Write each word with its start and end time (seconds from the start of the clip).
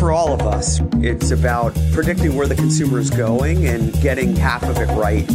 For 0.00 0.12
all 0.12 0.32
of 0.32 0.40
us. 0.40 0.80
It's 0.94 1.30
about 1.30 1.76
predicting 1.92 2.34
where 2.34 2.46
the 2.46 2.54
consumer 2.54 2.98
is 2.98 3.10
going 3.10 3.66
and 3.66 3.92
getting 4.00 4.34
half 4.34 4.62
of 4.62 4.78
it 4.78 4.86
right. 4.94 5.30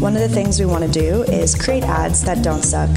One 0.00 0.14
of 0.14 0.22
the 0.22 0.30
things 0.32 0.60
we 0.60 0.66
want 0.66 0.84
to 0.84 0.90
do 0.90 1.24
is 1.24 1.56
create 1.56 1.82
ads 1.82 2.22
that 2.22 2.44
don't 2.44 2.62
suck. 2.62 2.88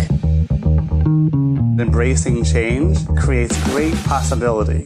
Embracing 1.81 2.43
change 2.43 3.03
creates 3.17 3.61
great 3.71 3.95
possibility. 4.03 4.85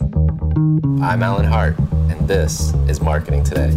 I'm 1.01 1.21
Alan 1.21 1.45
Hart, 1.45 1.77
and 2.09 2.25
this 2.25 2.73
is 2.87 3.01
Marketing 3.01 3.43
Today. 3.43 3.71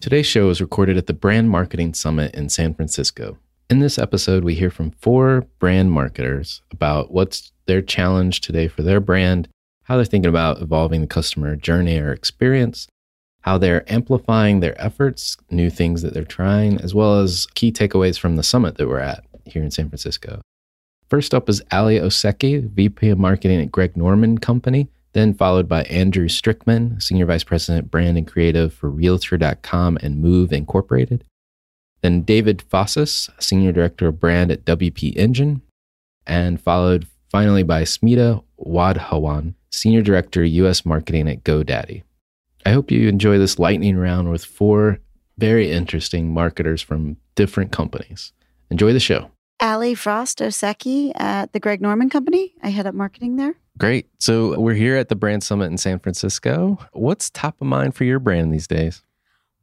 Today's 0.00 0.26
show 0.26 0.50
is 0.50 0.60
recorded 0.60 0.96
at 0.96 1.08
the 1.08 1.14
Brand 1.14 1.50
Marketing 1.50 1.94
Summit 1.94 2.32
in 2.36 2.48
San 2.48 2.74
Francisco. 2.74 3.38
In 3.68 3.80
this 3.80 3.98
episode, 3.98 4.44
we 4.44 4.54
hear 4.54 4.70
from 4.70 4.92
four 4.92 5.46
brand 5.58 5.90
marketers 5.90 6.62
about 6.70 7.10
what's 7.10 7.51
their 7.66 7.82
challenge 7.82 8.40
today 8.40 8.68
for 8.68 8.82
their 8.82 9.00
brand, 9.00 9.48
how 9.84 9.96
they're 9.96 10.04
thinking 10.04 10.28
about 10.28 10.60
evolving 10.62 11.00
the 11.00 11.06
customer 11.06 11.56
journey 11.56 11.98
or 11.98 12.12
experience, 12.12 12.86
how 13.42 13.58
they're 13.58 13.90
amplifying 13.92 14.60
their 14.60 14.80
efforts, 14.80 15.36
new 15.50 15.70
things 15.70 16.02
that 16.02 16.14
they're 16.14 16.24
trying, 16.24 16.80
as 16.80 16.94
well 16.94 17.20
as 17.20 17.46
key 17.54 17.72
takeaways 17.72 18.18
from 18.18 18.36
the 18.36 18.42
summit 18.42 18.76
that 18.76 18.88
we're 18.88 18.98
at 18.98 19.24
here 19.44 19.62
in 19.62 19.70
San 19.70 19.88
Francisco. 19.88 20.40
First 21.08 21.34
up 21.34 21.48
is 21.48 21.62
Ali 21.70 21.98
Osiecki, 21.98 22.70
VP 22.70 23.10
of 23.10 23.18
Marketing 23.18 23.60
at 23.60 23.70
Greg 23.70 23.96
Norman 23.96 24.38
Company, 24.38 24.88
then 25.12 25.34
followed 25.34 25.68
by 25.68 25.82
Andrew 25.84 26.26
Strickman, 26.26 27.02
Senior 27.02 27.26
Vice 27.26 27.44
President 27.44 27.90
Brand 27.90 28.16
and 28.16 28.26
Creative 28.26 28.72
for 28.72 28.88
Realtor.com 28.88 29.98
and 30.02 30.22
Move 30.22 30.52
Incorporated. 30.52 31.24
Then 32.00 32.22
David 32.22 32.64
Fossas, 32.70 33.28
Senior 33.38 33.72
Director 33.72 34.08
of 34.08 34.18
Brand 34.18 34.50
at 34.50 34.64
WP 34.64 35.14
Engine, 35.16 35.60
and 36.26 36.60
followed 36.60 37.06
finally 37.32 37.62
by 37.62 37.82
Smita 37.82 38.44
Wadhawan, 38.60 39.54
Senior 39.70 40.02
Director, 40.02 40.44
U.S. 40.44 40.84
Marketing 40.84 41.28
at 41.28 41.42
GoDaddy. 41.42 42.02
I 42.66 42.70
hope 42.70 42.90
you 42.90 43.08
enjoy 43.08 43.38
this 43.38 43.58
lightning 43.58 43.96
round 43.96 44.30
with 44.30 44.44
four 44.44 45.00
very 45.38 45.72
interesting 45.72 46.32
marketers 46.32 46.82
from 46.82 47.16
different 47.34 47.72
companies. 47.72 48.32
Enjoy 48.70 48.92
the 48.92 49.00
show. 49.00 49.30
Ali 49.60 49.94
Frost 49.94 50.40
Osiecki 50.40 51.12
at 51.18 51.52
the 51.52 51.60
Greg 51.60 51.80
Norman 51.80 52.10
Company. 52.10 52.52
I 52.62 52.68
head 52.68 52.86
up 52.86 52.94
marketing 52.94 53.36
there. 53.36 53.54
Great. 53.78 54.08
So 54.20 54.60
we're 54.60 54.74
here 54.74 54.96
at 54.96 55.08
the 55.08 55.16
Brand 55.16 55.42
Summit 55.42 55.66
in 55.66 55.78
San 55.78 55.98
Francisco. 55.98 56.78
What's 56.92 57.30
top 57.30 57.60
of 57.60 57.66
mind 57.66 57.94
for 57.94 58.04
your 58.04 58.18
brand 58.18 58.52
these 58.52 58.66
days? 58.66 59.02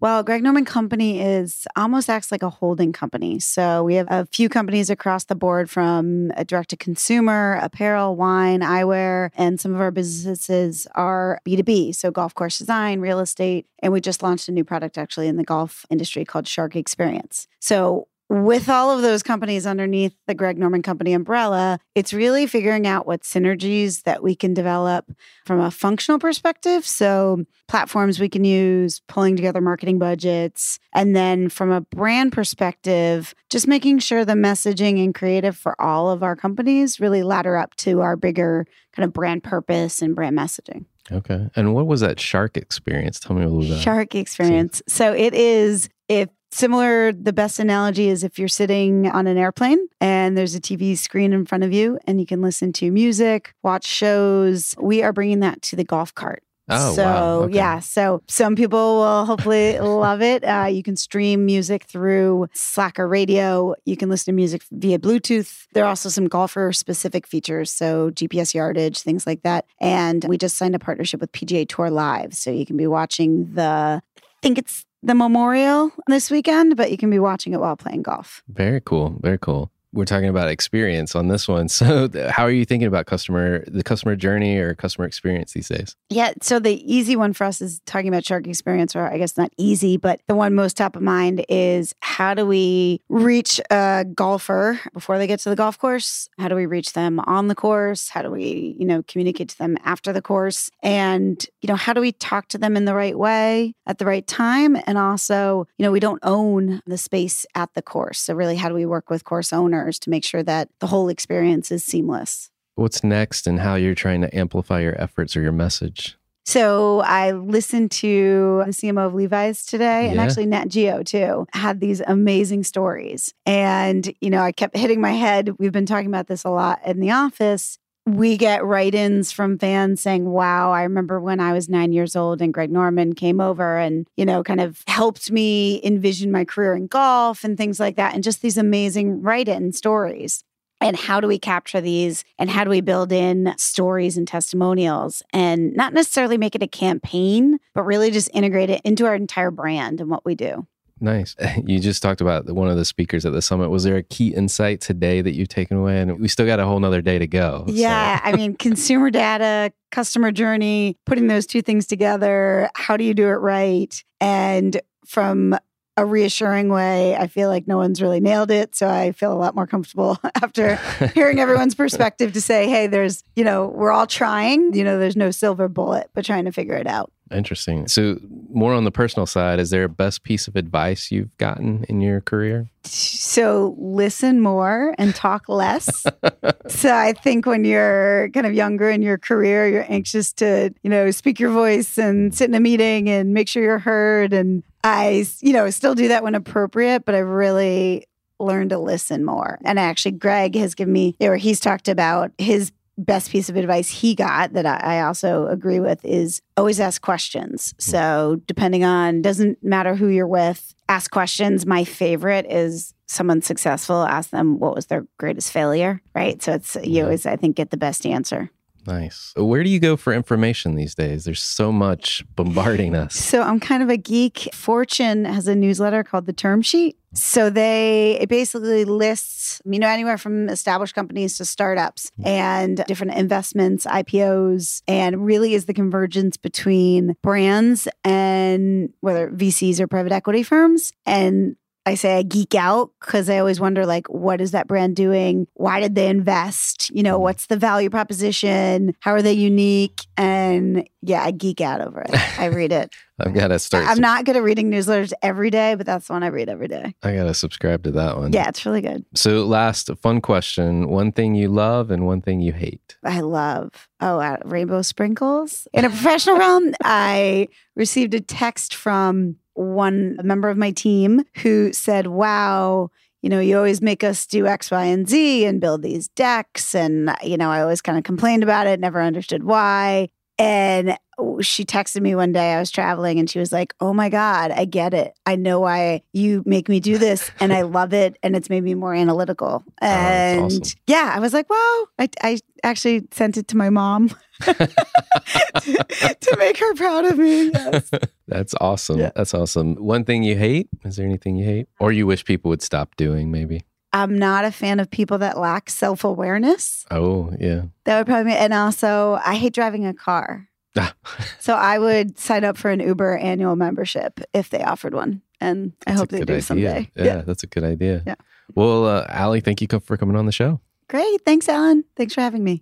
Well, 0.02 0.24
Greg 0.24 0.42
Norman 0.42 0.64
Company 0.64 1.22
is 1.22 1.68
almost 1.76 2.10
acts 2.10 2.32
like 2.32 2.42
a 2.42 2.50
holding 2.50 2.94
company. 2.94 3.38
So 3.40 3.84
we 3.84 3.96
have 3.96 4.08
a 4.10 4.26
few 4.28 4.48
companies 4.48 4.90
across 4.90 5.26
the 5.26 5.36
board 5.36 5.70
from 5.70 6.32
uh, 6.38 6.44
direct 6.44 6.70
to 6.70 6.78
consumer, 6.78 7.60
apparel, 7.62 8.16
wine, 8.16 8.62
eyewear, 8.62 9.32
and 9.36 9.60
some 9.60 9.76
of 9.76 9.82
our 9.82 9.92
businesses 9.92 10.88
are 10.96 11.42
B2B. 11.46 11.94
So 11.96 12.12
golf 12.12 12.34
course 12.34 12.60
design, 12.60 13.02
real 13.02 13.20
estate. 13.20 13.66
And 13.80 13.92
we 13.92 14.00
just 14.00 14.24
launched 14.24 14.48
a 14.48 14.54
new 14.54 14.64
product 14.64 14.98
actually 14.98 15.28
in 15.28 15.36
the 15.36 15.44
golf 15.44 15.86
industry 15.90 16.24
called 16.24 16.48
Shark 16.48 16.78
Experience. 16.78 17.48
So 17.60 18.08
with 18.30 18.70
all 18.70 18.92
of 18.92 19.02
those 19.02 19.24
companies 19.24 19.66
underneath 19.66 20.16
the 20.28 20.36
Greg 20.36 20.58
Norman 20.58 20.84
Company 20.84 21.14
umbrella, 21.14 21.80
it's 21.96 22.14
really 22.14 22.46
figuring 22.46 22.86
out 22.86 23.08
what 23.08 23.24
synergies 23.24 24.04
that 24.04 24.22
we 24.22 24.36
can 24.36 24.54
develop 24.54 25.12
from 25.46 25.60
a 25.60 25.72
functional 25.72 26.20
perspective. 26.20 26.86
So, 26.86 27.44
platforms 27.68 28.20
we 28.20 28.30
can 28.30 28.44
use, 28.44 29.02
pulling 29.08 29.36
together 29.36 29.62
marketing 29.62 29.98
budgets. 29.98 30.80
And 30.94 31.16
then 31.16 31.50
from 31.50 31.72
a 31.72 31.82
brand 31.82 32.32
perspective, 32.32 33.34
just 33.50 33.68
making 33.68 34.00
sure 34.00 34.24
the 34.26 34.34
messaging 34.34 35.04
and 35.04 35.14
creative 35.14 35.58
for 35.58 35.80
all 35.82 36.10
of 36.10 36.22
our 36.22 36.36
companies 36.36 37.00
really 37.00 37.24
ladder 37.24 37.58
up 37.58 37.76
to 37.78 38.02
our 38.02 38.16
bigger 38.16 38.66
kind 38.94 39.06
of 39.06 39.14
brand 39.14 39.44
purpose 39.44 40.02
and 40.02 40.16
brand 40.16 40.38
messaging. 40.38 40.86
Okay. 41.12 41.50
And 41.56 41.74
what 41.74 41.88
was 41.88 42.02
that 42.02 42.20
shark 42.20 42.58
experience? 42.58 43.20
Tell 43.20 43.36
me 43.36 43.44
a 43.44 43.50
little 43.50 43.68
bit. 43.68 43.82
Shark 43.82 44.14
experience. 44.14 44.84
So 44.88 45.14
it 45.14 45.34
is 45.34 45.90
if 46.08 46.30
Similar, 46.52 47.12
the 47.14 47.34
best 47.34 47.60
analogy 47.60 48.10
is 48.10 48.24
if 48.24 48.40
you're 48.40 48.48
sitting 48.48 49.08
on 49.08 49.28
an 49.28 49.38
airplane 49.38 49.88
and 50.02 50.38
there's 50.38 50.56
a 50.56 50.60
TV 50.60 50.98
screen 50.98 51.32
in 51.32 51.46
front 51.46 51.64
of 51.64 51.72
you 51.72 52.00
and 52.08 52.20
you 52.20 52.26
can 52.26 52.42
listen 52.42 52.74
to 52.74 52.92
music, 52.92 53.54
watch 53.62 53.86
shows. 53.86 54.76
We 54.80 55.04
are 55.04 55.14
bringing 55.14 55.42
that 55.42 55.62
to 55.64 55.76
the 55.76 55.84
golf 55.84 56.14
cart. 56.14 56.44
Oh, 56.72 56.94
so 56.94 57.04
wow. 57.04 57.40
Okay. 57.44 57.56
yeah, 57.56 57.80
so 57.80 58.22
some 58.28 58.56
people 58.56 58.98
will 58.98 59.26
hopefully 59.26 59.80
love 59.80 60.22
it. 60.22 60.44
Uh, 60.44 60.68
you 60.70 60.84
can 60.84 60.96
stream 60.96 61.46
music 61.46 61.86
through 61.86 62.48
Slacker 62.54 63.08
Radio. 63.08 63.74
You 63.86 63.98
can 63.98 64.10
listen 64.10 64.26
to 64.34 64.36
music 64.36 64.64
via 64.72 65.00
Bluetooth. 65.00 65.66
There 65.74 65.84
are 65.84 65.90
also 65.90 66.10
some 66.10 66.28
golfer 66.28 66.72
specific 66.72 67.26
features, 67.26 67.72
so 67.72 68.12
GPS 68.12 68.54
yardage, 68.54 69.02
things 69.02 69.26
like 69.26 69.42
that. 69.42 69.66
And 69.82 70.24
we 70.26 70.38
just 70.38 70.58
signed 70.58 70.76
a 70.76 70.80
partnership 70.80 71.22
with 71.22 71.32
PGA 71.32 71.68
Tour 71.68 71.90
Live, 71.90 72.36
so 72.36 72.52
you 72.52 72.66
can 72.66 72.78
be 72.78 72.88
watching 72.88 73.54
the. 73.54 74.02
I 74.18 74.42
think 74.42 74.58
it's 74.58 74.86
the 75.02 75.16
memorial 75.16 75.92
this 76.08 76.30
weekend, 76.30 76.76
but 76.76 76.92
you 76.92 76.98
can 76.98 77.10
be 77.10 77.20
watching 77.20 77.54
it 77.54 77.60
while 77.60 77.76
playing 77.76 78.04
golf. 78.04 78.44
Very 78.48 78.82
cool. 78.82 79.18
Very 79.22 79.38
cool. 79.38 79.72
We're 79.92 80.06
talking 80.06 80.30
about 80.30 80.50
experience 80.50 81.16
on 81.16 81.28
this 81.28 81.48
one. 81.48 81.68
So, 81.80 82.10
how 82.30 82.44
are 82.44 82.52
you 82.52 82.66
thinking 82.66 82.88
about 82.88 83.06
customer, 83.06 83.64
the 83.66 83.84
customer 83.84 84.18
journey 84.18 84.58
or 84.58 84.76
customer 84.76 85.08
experience 85.08 85.54
these 85.54 85.70
days? 85.70 85.96
Yeah. 86.10 86.34
So, 86.42 86.60
the 86.60 86.82
easy 86.94 87.16
one 87.16 87.32
for 87.32 87.46
us 87.46 87.62
is 87.62 87.80
talking 87.86 88.10
about 88.10 88.26
shark 88.26 88.48
experience, 88.48 88.98
or 88.98 89.08
I 89.10 89.18
guess 89.18 89.38
not 89.38 89.54
easy, 89.56 89.96
but 89.96 90.20
the 90.28 90.36
one 90.36 90.54
most 90.54 90.76
top 90.76 90.98
of 90.98 91.02
mind 91.02 91.46
is 91.48 91.96
how 92.02 92.34
do 92.34 92.46
we 92.46 93.00
reach 93.08 93.62
a 93.72 94.06
golfer 94.14 94.80
before 94.94 95.18
they 95.18 95.26
get 95.26 95.40
to 95.42 95.50
the 95.50 95.56
golf 95.56 95.78
course? 95.78 96.28
How 96.38 96.50
do 96.50 96.56
we 96.56 96.66
reach 96.66 96.94
them 96.94 97.22
on 97.22 97.48
the 97.48 97.56
course? 97.56 98.10
How 98.10 98.24
do 98.24 98.30
we, 98.30 98.76
you 98.78 98.86
know, 98.86 99.04
communicate 99.08 99.50
to 99.50 99.58
them 99.58 99.78
after 99.86 100.12
the 100.12 100.22
course? 100.22 100.70
And, 100.84 101.44
you 101.62 101.68
know, 101.68 101.78
how 101.78 101.94
do 101.94 102.02
we 102.02 102.12
talk 102.12 102.50
to 102.50 102.58
them 102.58 102.76
in 102.76 102.84
the 102.84 102.96
right 102.96 103.18
way 103.18 103.74
at 103.86 104.00
the 104.00 104.06
right 104.06 104.28
time? 104.28 104.76
And 104.86 104.98
also, 104.98 105.66
you 105.78 105.86
know, 105.86 105.92
we 105.92 106.02
don't 106.02 106.20
own 106.24 106.82
the 106.86 106.98
space 106.98 107.46
at 107.56 107.74
the 107.74 107.82
course. 107.82 108.20
So, 108.20 108.34
really, 108.34 108.58
how 108.58 108.68
do 108.68 108.76
we 108.76 108.86
work 108.86 109.10
with 109.10 109.24
course 109.24 109.54
owners 109.54 109.79
to 110.00 110.10
make 110.10 110.26
sure 110.26 110.44
that 110.44 110.70
the 110.80 110.88
whole 110.88 111.10
experience 111.10 111.72
is 111.72 111.84
seamless? 111.84 112.50
What's 112.76 113.04
next 113.04 113.48
and 113.48 113.60
how 113.60 113.76
you're 113.76 113.96
trying 113.96 114.22
to 114.22 114.36
amplify 114.36 114.80
your 114.80 115.00
efforts 115.02 115.36
or 115.36 115.42
your 115.42 115.52
message? 115.52 116.18
So 116.46 117.02
I 117.02 117.32
listened 117.32 117.92
to 117.92 118.64
the 118.66 118.72
CMO 118.72 119.06
of 119.06 119.14
Levi's 119.14 119.66
today 119.66 120.10
and 120.10 120.20
actually 120.20 120.48
Nat 120.48 120.70
Geo 120.70 121.04
too 121.04 121.46
had 121.54 121.80
these 121.80 122.02
amazing 122.08 122.64
stories. 122.64 123.36
And, 123.46 124.12
you 124.20 124.32
know, 124.32 124.42
I 124.42 124.52
kept 124.52 124.76
hitting 124.76 125.00
my 125.00 125.12
head. 125.12 125.60
We've 125.60 125.72
been 125.72 125.86
talking 125.86 126.08
about 126.08 126.26
this 126.26 126.46
a 126.46 126.50
lot 126.50 126.80
in 126.86 127.02
the 127.02 127.12
office. 127.12 127.78
We 128.06 128.38
get 128.38 128.66
write 128.66 128.96
ins 128.96 129.32
from 129.32 129.60
fans 129.60 130.02
saying, 130.02 130.26
Wow, 130.26 130.72
I 130.72 130.84
remember 130.84 131.20
when 131.20 131.40
I 131.40 131.54
was 131.54 131.70
nine 131.70 131.92
years 131.92 132.16
old 132.16 132.42
and 132.42 132.54
Greg 132.54 132.72
Norman 132.72 133.14
came 133.14 133.40
over 133.40 133.78
and, 133.78 134.08
you 134.18 134.26
know, 134.26 134.44
kind 134.44 134.62
of 134.62 134.84
helped 134.88 135.32
me 135.32 135.80
envision 135.84 136.32
my 136.32 136.44
career 136.44 136.76
in 136.76 136.88
golf 136.88 137.44
and 137.44 137.58
things 137.58 137.80
like 137.80 137.98
that. 137.98 138.16
And 138.16 138.24
just 138.24 138.42
these 138.42 138.58
amazing 138.58 139.22
write 139.22 139.48
in 139.48 139.74
stories. 139.74 140.44
And 140.82 140.96
how 140.96 141.20
do 141.20 141.28
we 141.28 141.38
capture 141.38 141.82
these? 141.82 142.24
And 142.38 142.50
how 142.50 142.64
do 142.64 142.70
we 142.70 142.82
build 142.82 143.12
in 143.12 143.54
stories 143.58 144.18
and 144.18 144.28
testimonials? 144.28 145.22
And 145.34 145.74
not 145.74 145.94
necessarily 145.94 146.38
make 146.38 146.56
it 146.56 146.64
a 146.64 146.68
campaign 146.68 147.60
but 147.74 147.84
really 147.84 148.12
just 148.12 148.30
integrate 148.34 148.70
it 148.70 148.82
into 148.84 149.06
our 149.06 149.16
entire 149.16 149.52
brand 149.52 150.02
and 150.02 150.10
what 150.10 150.26
we 150.26 150.36
do 150.36 150.66
Nice. 151.02 151.36
You 151.66 151.80
just 151.80 152.02
talked 152.02 152.22
about 152.22 152.50
one 152.50 152.70
of 152.70 152.78
the 152.78 152.86
speakers 152.86 153.26
at 153.26 153.34
the 153.34 153.42
summit. 153.42 153.70
Was 153.70 153.84
there 153.84 153.98
a 153.98 154.04
key 154.04 154.30
insight 154.30 154.82
today 154.82 155.22
that 155.22 155.34
you've 155.34 155.48
taken 155.50 155.78
away? 155.78 156.00
And 156.02 156.20
we 156.20 156.28
still 156.28 156.46
got 156.46 156.60
a 156.60 156.66
whole 156.66 156.80
nother 156.80 157.02
day 157.02 157.20
to 157.20 157.28
go. 157.28 157.66
so- 157.68 157.74
yeah 157.74 158.20
i 158.24 158.36
mean 158.36 158.56
consumer 158.58 159.10
data 159.12 159.72
customer 159.92 160.32
journey 160.32 160.98
putting 161.06 161.28
those 161.28 161.46
two 161.46 161.62
things 161.62 161.86
together 161.86 162.70
how 162.76 162.98
do 162.98 163.04
you 163.04 163.14
do 163.14 163.28
it 163.28 163.34
right 163.40 164.04
and 164.22 164.80
from 165.06 165.56
a 165.98 166.06
reassuring 166.06 166.70
way 166.70 167.16
i 167.18 167.28
feel 167.28 167.50
like 167.50 167.68
no 167.68 167.78
one's 167.78 168.02
really 168.02 168.20
nailed 168.20 168.52
it 168.52 168.76
so 168.76 168.88
i 168.88 169.12
feel 169.12 169.34
a 169.34 169.36
lot 169.36 169.54
more 169.56 169.68
comfortable 169.68 170.18
after 170.42 170.76
hearing 171.14 171.40
everyone's 171.40 171.76
perspective 171.76 172.32
to 172.34 172.42
say 172.42 172.68
hey 172.70 172.88
there's 172.88 173.24
you 173.36 173.44
know 173.44 173.68
we're 173.68 173.92
all 173.92 174.08
trying 174.08 174.74
you 174.74 174.84
know 174.84 174.98
there's 174.98 175.18
no 175.18 175.30
silver 175.32 175.68
bullet 175.68 176.10
but 176.14 176.24
trying 176.26 176.46
to 176.46 176.52
figure 176.52 176.76
it 176.76 176.88
out 176.88 177.12
Interesting. 177.32 177.88
So, 177.88 178.20
more 178.52 178.74
on 178.74 178.84
the 178.84 178.92
personal 178.92 179.26
side, 179.26 179.60
is 179.60 179.70
there 179.70 179.84
a 179.84 179.90
best 179.90 180.24
piece 180.24 180.48
of 180.48 180.56
advice 180.56 181.12
you've 181.12 181.36
gotten 181.38 181.86
in 181.88 182.02
your 182.02 182.22
career? 182.22 182.70
So 182.84 183.76
listen 183.78 184.42
more 184.42 184.96
and 184.98 185.14
talk 185.14 185.48
less. 185.48 186.06
so 186.68 186.94
I 186.94 187.14
think 187.14 187.46
when 187.46 187.64
you're 187.64 188.30
kind 188.30 188.46
of 188.46 188.54
younger 188.54 188.90
in 188.90 189.02
your 189.02 189.18
career, 189.18 189.68
you're 189.68 189.86
anxious 189.88 190.34
to, 190.34 190.74
you 190.82 190.90
know, 190.90 191.12
speak 191.12 191.40
your 191.40 191.52
voice 191.52 191.98
and 191.98 192.34
sit 192.34 192.50
in 192.50 192.56
a 192.56 192.60
meeting 192.60 193.10
and 193.10 193.34
make 193.34 193.48
sure 193.48 193.62
you're 193.62 193.80
heard. 193.80 194.34
And 194.34 194.64
I, 194.84 195.28
you 195.42 195.54
know, 195.54 195.70
still 195.70 195.94
do 195.94 196.08
that 196.08 196.24
when 196.24 196.34
appropriate, 196.36 197.06
but 197.06 197.14
I've 197.14 197.28
really 197.28 198.08
learned 198.40 198.72
to 198.72 198.80
listen 198.80 199.24
more. 199.26 199.60
And 199.64 199.78
actually, 199.78 200.14
Greg 200.14 200.56
has 200.56 200.74
given 200.74 200.94
me, 200.94 201.16
or 201.20 201.36
he's 201.36 201.60
talked 201.60 201.88
about 201.88 202.32
his 202.38 202.72
best 203.00 203.32
piece 203.32 203.50
of 203.50 203.56
advice 203.56 203.90
he 203.90 204.16
got 204.16 204.54
that 204.54 204.66
I 204.66 205.00
I 205.00 205.02
also 205.02 205.48
agree 205.48 205.80
with 205.80 206.04
is 206.04 206.42
always 206.58 206.80
ask 206.80 207.02
questions. 207.02 207.74
Mm. 207.74 207.82
So 207.82 208.42
depending 208.46 208.84
on 208.84 209.22
doesn't 209.22 209.64
matter 209.64 209.96
who 209.96 210.08
you're 210.08 210.28
with, 210.28 210.76
ask 210.88 211.10
questions. 211.12 211.66
My 211.66 211.84
favorite 211.84 212.46
is 212.50 212.94
someone 213.08 213.42
successful, 213.42 214.04
ask 214.04 214.30
them 214.30 214.60
what 214.60 214.76
was 214.76 214.88
their 214.88 215.06
greatest 215.18 215.52
failure, 215.52 216.02
right? 216.14 216.42
So 216.42 216.54
it's 216.54 216.78
you 216.84 217.04
always 217.04 217.26
I 217.26 217.36
think 217.36 217.56
get 217.56 217.72
the 217.72 217.78
best 217.78 218.06
answer. 218.06 218.52
Nice. 218.90 219.34
Where 219.36 219.64
do 219.64 219.70
you 219.70 219.80
go 219.80 219.96
for 219.96 220.14
information 220.14 220.76
these 220.76 220.96
days? 220.96 221.24
There's 221.24 221.44
so 221.44 221.72
much 221.72 222.24
bombarding 222.36 222.96
us. 222.96 223.16
So 223.16 223.44
I'm 223.44 223.60
kind 223.60 223.84
of 223.84 223.90
a 223.90 223.98
geek. 223.98 224.50
Fortune 224.54 225.26
has 225.26 225.48
a 225.48 225.56
newsletter 225.56 226.04
called 226.04 226.26
the 226.26 226.34
Term 226.34 226.62
Sheet. 226.62 226.98
So 227.14 227.50
they 227.50 228.18
it 228.22 228.30
basically 228.30 228.86
lists, 228.86 229.62
you 229.66 229.80
know, 229.80 229.88
anywhere 229.88 230.18
from 230.18 230.48
established 230.48 230.94
companies 230.94 231.38
to 231.38 231.46
startups 231.46 232.12
mm-hmm. 232.12 232.28
and 232.28 232.84
different 232.88 233.16
investments, 233.16 233.86
IPOs, 233.86 234.84
and 234.88 235.26
really 235.26 235.56
is 235.56 235.66
the 235.66 235.74
convergence 235.74 236.38
between 236.38 237.16
brands 237.24 237.88
and 238.04 238.94
whether 239.00 239.30
VCs 239.32 239.80
or 239.80 239.88
private 239.88 240.12
equity 240.12 240.44
firms. 240.44 240.94
And 241.06 241.56
I 241.90 241.96
say 241.96 242.18
I 242.18 242.22
geek 242.22 242.54
out 242.54 242.92
because 243.00 243.30
I 243.30 243.40
always 243.40 243.60
wonder 243.60 243.84
like, 243.86 244.08
what 244.08 244.42
is 244.42 244.52
that 244.52 244.68
brand 244.68 244.96
doing? 244.96 245.48
Why 245.56 245.80
did 245.80 245.96
they 245.96 246.08
invest? 246.08 246.92
You 246.92 247.02
know, 247.02 247.16
mm-hmm. 247.16 247.24
what's 247.24 247.48
the 247.48 247.58
value 247.58 247.90
proposition? 247.90 248.96
How 249.00 249.12
are 249.12 249.24
they 249.24 249.34
unique? 249.34 250.06
And 250.16 250.88
yeah, 251.02 251.24
I 251.24 251.32
geek 251.32 251.62
out 251.62 251.82
over 251.82 252.02
it. 252.02 252.40
I 252.40 252.46
read 252.46 252.72
it. 252.72 252.94
I've 253.20 253.34
got 253.34 253.50
to 253.50 253.60
start. 253.60 253.86
I'm 253.86 253.96
sub- 253.96 254.02
not 254.02 254.26
good 254.26 254.36
at 254.36 254.44
reading 254.44 254.72
newsletters 254.72 255.14
every 255.22 255.50
day, 255.50 255.76
but 255.76 255.86
that's 255.86 256.08
the 256.08 256.14
one 256.14 256.24
I 256.24 256.28
read 256.28 256.50
every 256.50 256.68
day. 256.68 256.94
I 257.04 257.16
got 257.16 257.26
to 257.26 257.34
subscribe 257.34 257.84
to 257.84 257.92
that 257.92 258.18
one. 258.18 258.34
Yeah, 258.34 258.48
it's 258.50 258.66
really 258.66 258.82
good. 258.82 259.06
So, 259.16 259.46
last 259.46 259.90
fun 260.02 260.22
question 260.22 260.90
one 260.90 261.12
thing 261.12 261.36
you 261.36 261.50
love 261.50 261.92
and 261.92 262.06
one 262.06 262.22
thing 262.22 262.42
you 262.42 262.54
hate. 262.54 262.98
I 263.04 263.22
love, 263.22 263.88
oh, 264.02 264.20
uh, 264.20 264.38
rainbow 264.46 264.82
sprinkles. 264.82 265.68
In 265.74 265.86
a 265.86 265.90
professional 265.90 266.38
realm, 266.38 266.74
I 266.84 267.48
received 267.76 268.14
a 268.14 268.22
text 268.22 268.74
from 268.76 269.38
one 269.54 270.18
member 270.24 270.50
of 270.50 270.58
my 270.58 270.72
team 270.72 271.24
who 271.38 271.74
said, 271.74 272.08
wow, 272.08 272.90
you 273.22 273.30
know, 273.30 273.40
you 273.40 273.58
always 273.58 273.82
make 273.82 274.04
us 274.04 274.26
do 274.26 274.48
X, 274.48 274.72
Y, 274.72 274.86
and 274.86 275.08
Z 275.10 275.46
and 275.46 275.60
build 275.60 275.82
these 275.82 276.08
decks. 276.10 276.74
And, 276.74 277.14
you 277.24 277.38
know, 277.38 277.50
I 277.50 277.62
always 277.62 277.82
kind 277.82 277.98
of 277.98 278.04
complained 278.04 278.44
about 278.44 278.68
it, 278.68 278.80
never 278.80 279.02
understood 279.02 279.44
why. 279.44 280.10
And 280.40 280.98
she 281.42 281.66
texted 281.66 282.02
me 282.02 282.16
one 282.16 282.32
day, 282.32 282.54
I 282.54 282.60
was 282.60 282.72
traveling, 282.72 283.20
and 283.20 283.30
she 283.30 283.40
was 283.40 283.52
like, 283.52 283.74
Oh 283.82 283.94
my 283.94 284.08
God, 284.10 284.52
I 284.52 284.64
get 284.66 284.94
it. 284.94 285.14
I 285.26 285.36
know 285.36 285.60
why 285.60 286.02
you 286.14 286.44
make 286.46 286.70
me 286.70 286.80
do 286.80 286.98
this, 286.98 287.30
and 287.42 287.52
I 287.52 287.64
love 287.64 287.94
it. 287.94 288.18
And 288.24 288.36
it's 288.38 288.50
made 288.50 288.64
me 288.64 288.74
more 288.74 288.94
analytical. 288.96 289.64
Oh, 289.82 289.86
that's 289.86 290.34
And 290.34 290.52
awesome. 290.62 290.80
yeah, 290.88 291.12
I 291.14 291.20
was 291.20 291.34
like, 291.34 291.50
Wow. 291.50 291.86
I, 292.00 292.10
I 292.24 292.40
actually 292.64 293.08
sent 293.12 293.36
it 293.38 293.50
to 293.50 293.58
my 293.58 293.70
mom 293.70 294.10
to, 294.44 294.54
to 296.22 296.36
make 296.40 296.58
her 296.58 296.74
proud 296.76 297.06
of 297.06 297.18
me. 297.18 297.52
Yes. 297.52 297.90
That's 298.28 298.54
awesome. 298.62 299.00
Yeah. 299.00 299.12
That's 299.16 299.34
awesome. 299.34 299.76
One 299.76 300.06
thing 300.06 300.24
you 300.24 300.38
hate? 300.38 300.70
Is 300.86 300.96
there 300.98 301.06
anything 301.06 301.36
you 301.36 301.46
hate? 301.46 301.68
Or 301.80 301.92
you 301.92 302.06
wish 302.08 302.24
people 302.24 302.50
would 302.50 302.62
stop 302.62 302.96
doing, 302.96 303.32
maybe? 303.32 303.64
I'm 303.92 304.18
not 304.18 304.46
a 304.46 304.52
fan 304.52 304.80
of 304.80 304.92
people 304.92 305.18
that 305.20 305.38
lack 305.38 305.70
self 305.70 306.04
awareness. 306.04 306.86
Oh, 306.92 307.34
yeah. 307.40 307.64
That 307.86 307.98
would 307.98 308.08
probably 308.08 308.32
be, 308.32 308.38
and 308.38 308.54
also, 308.54 309.20
I 309.26 309.36
hate 309.36 309.54
driving 309.54 309.86
a 309.86 309.94
car. 309.94 310.48
Ah, 310.78 310.94
So 311.40 311.54
I 311.56 311.80
would 311.80 312.20
sign 312.20 312.44
up 312.44 312.56
for 312.58 312.70
an 312.70 312.80
Uber 312.80 313.18
annual 313.18 313.56
membership 313.56 314.20
if 314.34 314.50
they 314.52 314.62
offered 314.64 314.94
one. 314.94 315.22
And 315.42 315.74
I 315.88 315.92
that's 315.92 316.02
hope 316.02 316.10
they 316.10 316.20
do 316.20 316.34
idea. 316.34 316.42
someday. 316.42 316.92
Yeah, 316.96 317.22
that's 317.22 317.44
a 317.44 317.48
good 317.48 317.64
idea. 317.64 318.04
Yeah. 318.06 318.16
Well, 318.56 318.86
uh, 318.86 319.06
Ali, 319.10 319.40
thank 319.42 319.62
you 319.62 319.68
for 319.80 319.98
coming 319.98 320.16
on 320.16 320.26
the 320.26 320.32
show. 320.32 320.60
Great. 320.88 321.22
Thanks, 321.26 321.48
Alan. 321.48 321.84
Thanks 321.96 322.14
for 322.14 322.22
having 322.22 322.44
me. 322.44 322.62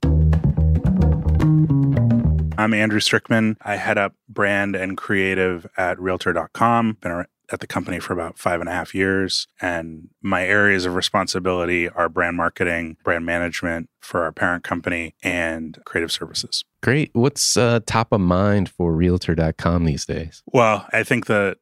I'm 2.60 2.74
Andrew 2.74 3.00
Strickman. 3.00 3.56
I 3.62 3.76
head 3.76 3.98
up 3.98 4.14
brand 4.30 4.76
and 4.76 4.98
creative 4.98 5.68
at 5.78 6.00
Realtor.com. 6.00 6.98
Been 7.02 7.12
ar- 7.12 7.28
at 7.52 7.60
the 7.60 7.68
company 7.68 8.00
for 8.00 8.14
about 8.14 8.38
five 8.38 8.60
and 8.60 8.70
a 8.70 8.74
half 8.74 8.94
years. 8.94 9.48
And 9.62 10.10
my 10.22 10.46
areas 10.46 10.86
of 10.86 10.96
responsibility 10.96 11.90
are 11.90 12.10
brand 12.10 12.38
marketing, 12.38 12.98
brand 13.04 13.26
management 13.26 13.90
for 14.02 14.24
our 14.24 14.32
parent 14.32 14.64
company, 14.64 15.16
and 15.24 15.78
creative 15.86 16.12
services. 16.12 16.66
Great. 16.82 17.10
What's 17.14 17.58
uh, 17.58 17.80
top 17.86 18.12
of 18.12 18.22
mind 18.22 18.70
for 18.70 18.94
Realtor.com 18.94 19.86
these 19.86 20.06
days? 20.06 20.44
Well, 20.48 20.88
I 20.92 21.04
think 21.04 21.26
the 21.26 21.58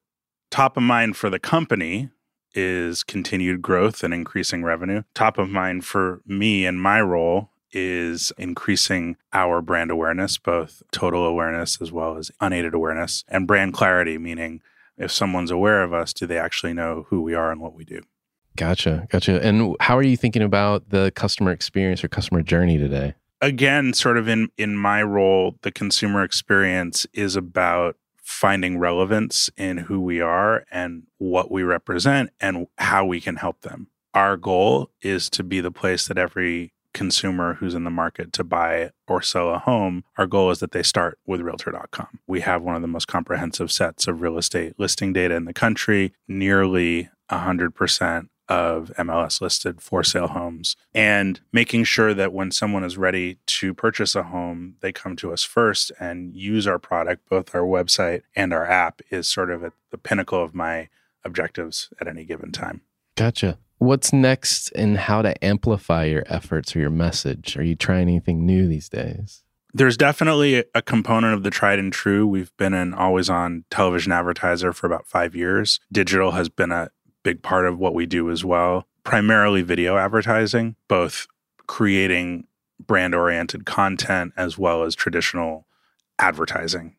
top 0.52 0.78
of 0.78 0.84
mind 0.84 1.18
for 1.18 1.30
the 1.30 1.40
company 1.40 2.10
is 2.54 3.04
continued 3.04 3.62
growth 3.62 4.04
and 4.04 4.14
increasing 4.14 4.64
revenue. 4.64 5.04
Top 5.14 5.38
of 5.38 5.50
mind 5.50 5.86
for 5.86 6.22
me 6.26 6.66
and 6.66 6.82
my 6.82 7.02
role 7.02 7.50
is 7.72 8.32
increasing 8.38 9.18
our 9.34 9.62
brand 9.62 9.92
awareness, 9.92 10.38
both 10.38 10.82
total 10.92 11.26
awareness 11.26 11.82
as 11.82 11.92
well 11.92 12.18
as 12.18 12.32
unaided 12.40 12.74
awareness, 12.74 13.26
and 13.28 13.46
brand 13.46 13.74
clarity, 13.74 14.18
meaning 14.18 14.62
if 14.98 15.12
someone's 15.12 15.52
aware 15.52 15.84
of 15.84 15.94
us, 15.94 16.14
do 16.14 16.26
they 16.26 16.38
actually 16.38 16.74
know 16.74 17.06
who 17.10 17.22
we 17.22 17.34
are 17.34 17.52
and 17.52 17.62
what 17.62 17.74
we 17.74 17.84
do? 17.84 18.02
Gotcha. 18.56 19.08
Gotcha. 19.10 19.46
And 19.46 19.76
how 19.82 19.98
are 19.98 20.04
you 20.04 20.16
thinking 20.16 20.42
about 20.42 20.90
the 20.90 21.12
customer 21.16 21.52
experience 21.52 22.04
or 22.04 22.08
customer 22.08 22.42
journey 22.42 22.78
today? 22.78 23.16
again 23.42 23.94
sort 23.94 24.18
of 24.18 24.28
in 24.28 24.50
in 24.58 24.76
my 24.76 25.04
role 25.04 25.58
the 25.62 25.72
consumer 25.72 26.24
experience 26.24 27.06
is 27.14 27.36
about 27.36 27.96
finding 28.18 28.80
relevance 28.80 29.50
in 29.58 29.78
who 29.78 30.00
we 30.02 30.20
are 30.20 30.66
and 30.72 31.04
what 31.18 31.52
we 31.52 31.62
represent 31.62 32.30
and 32.40 32.68
how 32.78 33.06
we 33.06 33.22
can 33.22 33.36
help 33.36 33.62
them 33.62 33.88
our 34.14 34.38
goal 34.38 34.90
is 35.02 35.30
to 35.30 35.44
be 35.44 35.60
the 35.60 35.72
place 35.72 36.08
that 36.08 36.18
every 36.18 36.74
consumer 36.96 37.56
who's 37.56 37.76
in 37.76 37.84
the 37.84 37.92
market 37.92 38.34
to 38.34 38.44
buy 38.44 38.90
or 39.08 39.22
sell 39.22 39.54
a 39.54 39.60
home, 39.60 40.04
our 40.18 40.26
goal 40.26 40.50
is 40.50 40.60
that 40.60 40.72
they 40.72 40.82
start 40.82 41.20
with 41.28 41.42
realtor.com. 41.42 42.20
We 42.26 42.42
have 42.42 42.64
one 42.64 42.76
of 42.76 42.82
the 42.82 42.88
most 42.88 43.08
comprehensive 43.08 43.72
sets 43.72 44.08
of 44.08 44.22
real 44.22 44.40
estate 44.40 44.74
listing 44.80 45.14
data 45.14 45.36
in 45.36 45.46
the 45.46 45.54
country, 45.54 46.14
nearly 46.28 47.10
100% 47.30 48.30
of 48.48 48.92
MLS 48.98 49.42
listed 49.42 49.82
for 49.82 50.04
sale 50.04 50.28
homes, 50.28 50.76
and 50.94 51.42
making 51.52 51.84
sure 51.84 52.14
that 52.14 52.32
when 52.32 52.52
someone 52.52 52.84
is 52.84 52.98
ready 52.98 53.38
to 53.48 53.74
purchase 53.74 54.16
a 54.16 54.24
home, 54.24 54.76
they 54.82 54.92
come 54.92 55.16
to 55.18 55.34
us 55.34 55.44
first 55.44 55.92
and 56.00 56.36
use 56.36 56.66
our 56.68 56.80
product, 56.80 57.28
both 57.30 57.54
our 57.54 57.62
website 57.62 58.22
and 58.36 58.54
our 58.54 58.66
app, 58.66 59.02
is 59.10 59.28
sort 59.28 59.52
of 59.52 59.64
at 59.64 59.74
the 59.92 59.98
pinnacle 59.98 60.42
of 60.42 60.56
my 60.56 60.88
objectives 61.24 61.90
at 62.00 62.08
any 62.08 62.24
given 62.24 62.52
time. 62.52 62.82
Gotcha. 63.16 63.58
What's 63.78 64.14
next 64.14 64.72
and 64.72 64.98
how 64.98 65.22
to 65.22 65.44
amplify 65.44 66.06
your 66.06 66.24
efforts 66.28 66.76
or 66.76 66.80
your 66.80 66.90
message? 66.90 67.58
Are 67.58 67.64
you 67.64 67.76
trying 67.76 68.04
anything 68.04 68.46
new 68.46 68.68
these 68.68 68.90
days? 68.90 69.44
There's 69.74 69.98
definitely 69.98 70.64
a 70.74 70.82
component 70.82 71.34
of 71.34 71.44
the 71.44 71.50
tried 71.50 71.80
and 71.80 71.92
true. 71.92 72.26
We've 72.26 72.56
been 72.56 72.74
an 72.74 72.94
always 72.94 73.30
on 73.30 73.66
television 73.70 74.14
advertiser 74.14 74.72
for 74.72 74.88
about 74.88 75.06
five 75.06 75.36
years. 75.36 75.82
Digital 75.92 76.32
has 76.32 76.48
been 76.48 76.72
a 76.72 76.90
big 77.24 77.44
part 77.44 77.66
of 77.66 77.78
what 77.78 77.94
we 77.94 78.06
do 78.06 78.32
as 78.32 78.46
well, 78.46 78.88
primarily 79.04 79.62
video 79.62 79.98
advertising, 79.98 80.78
both 80.88 81.28
creating 81.68 82.48
brand 82.80 83.14
oriented 83.14 83.66
content 83.66 84.32
as 84.38 84.58
well 84.58 84.84
as 84.84 84.96
traditional 84.96 85.68
advertising 86.20 86.96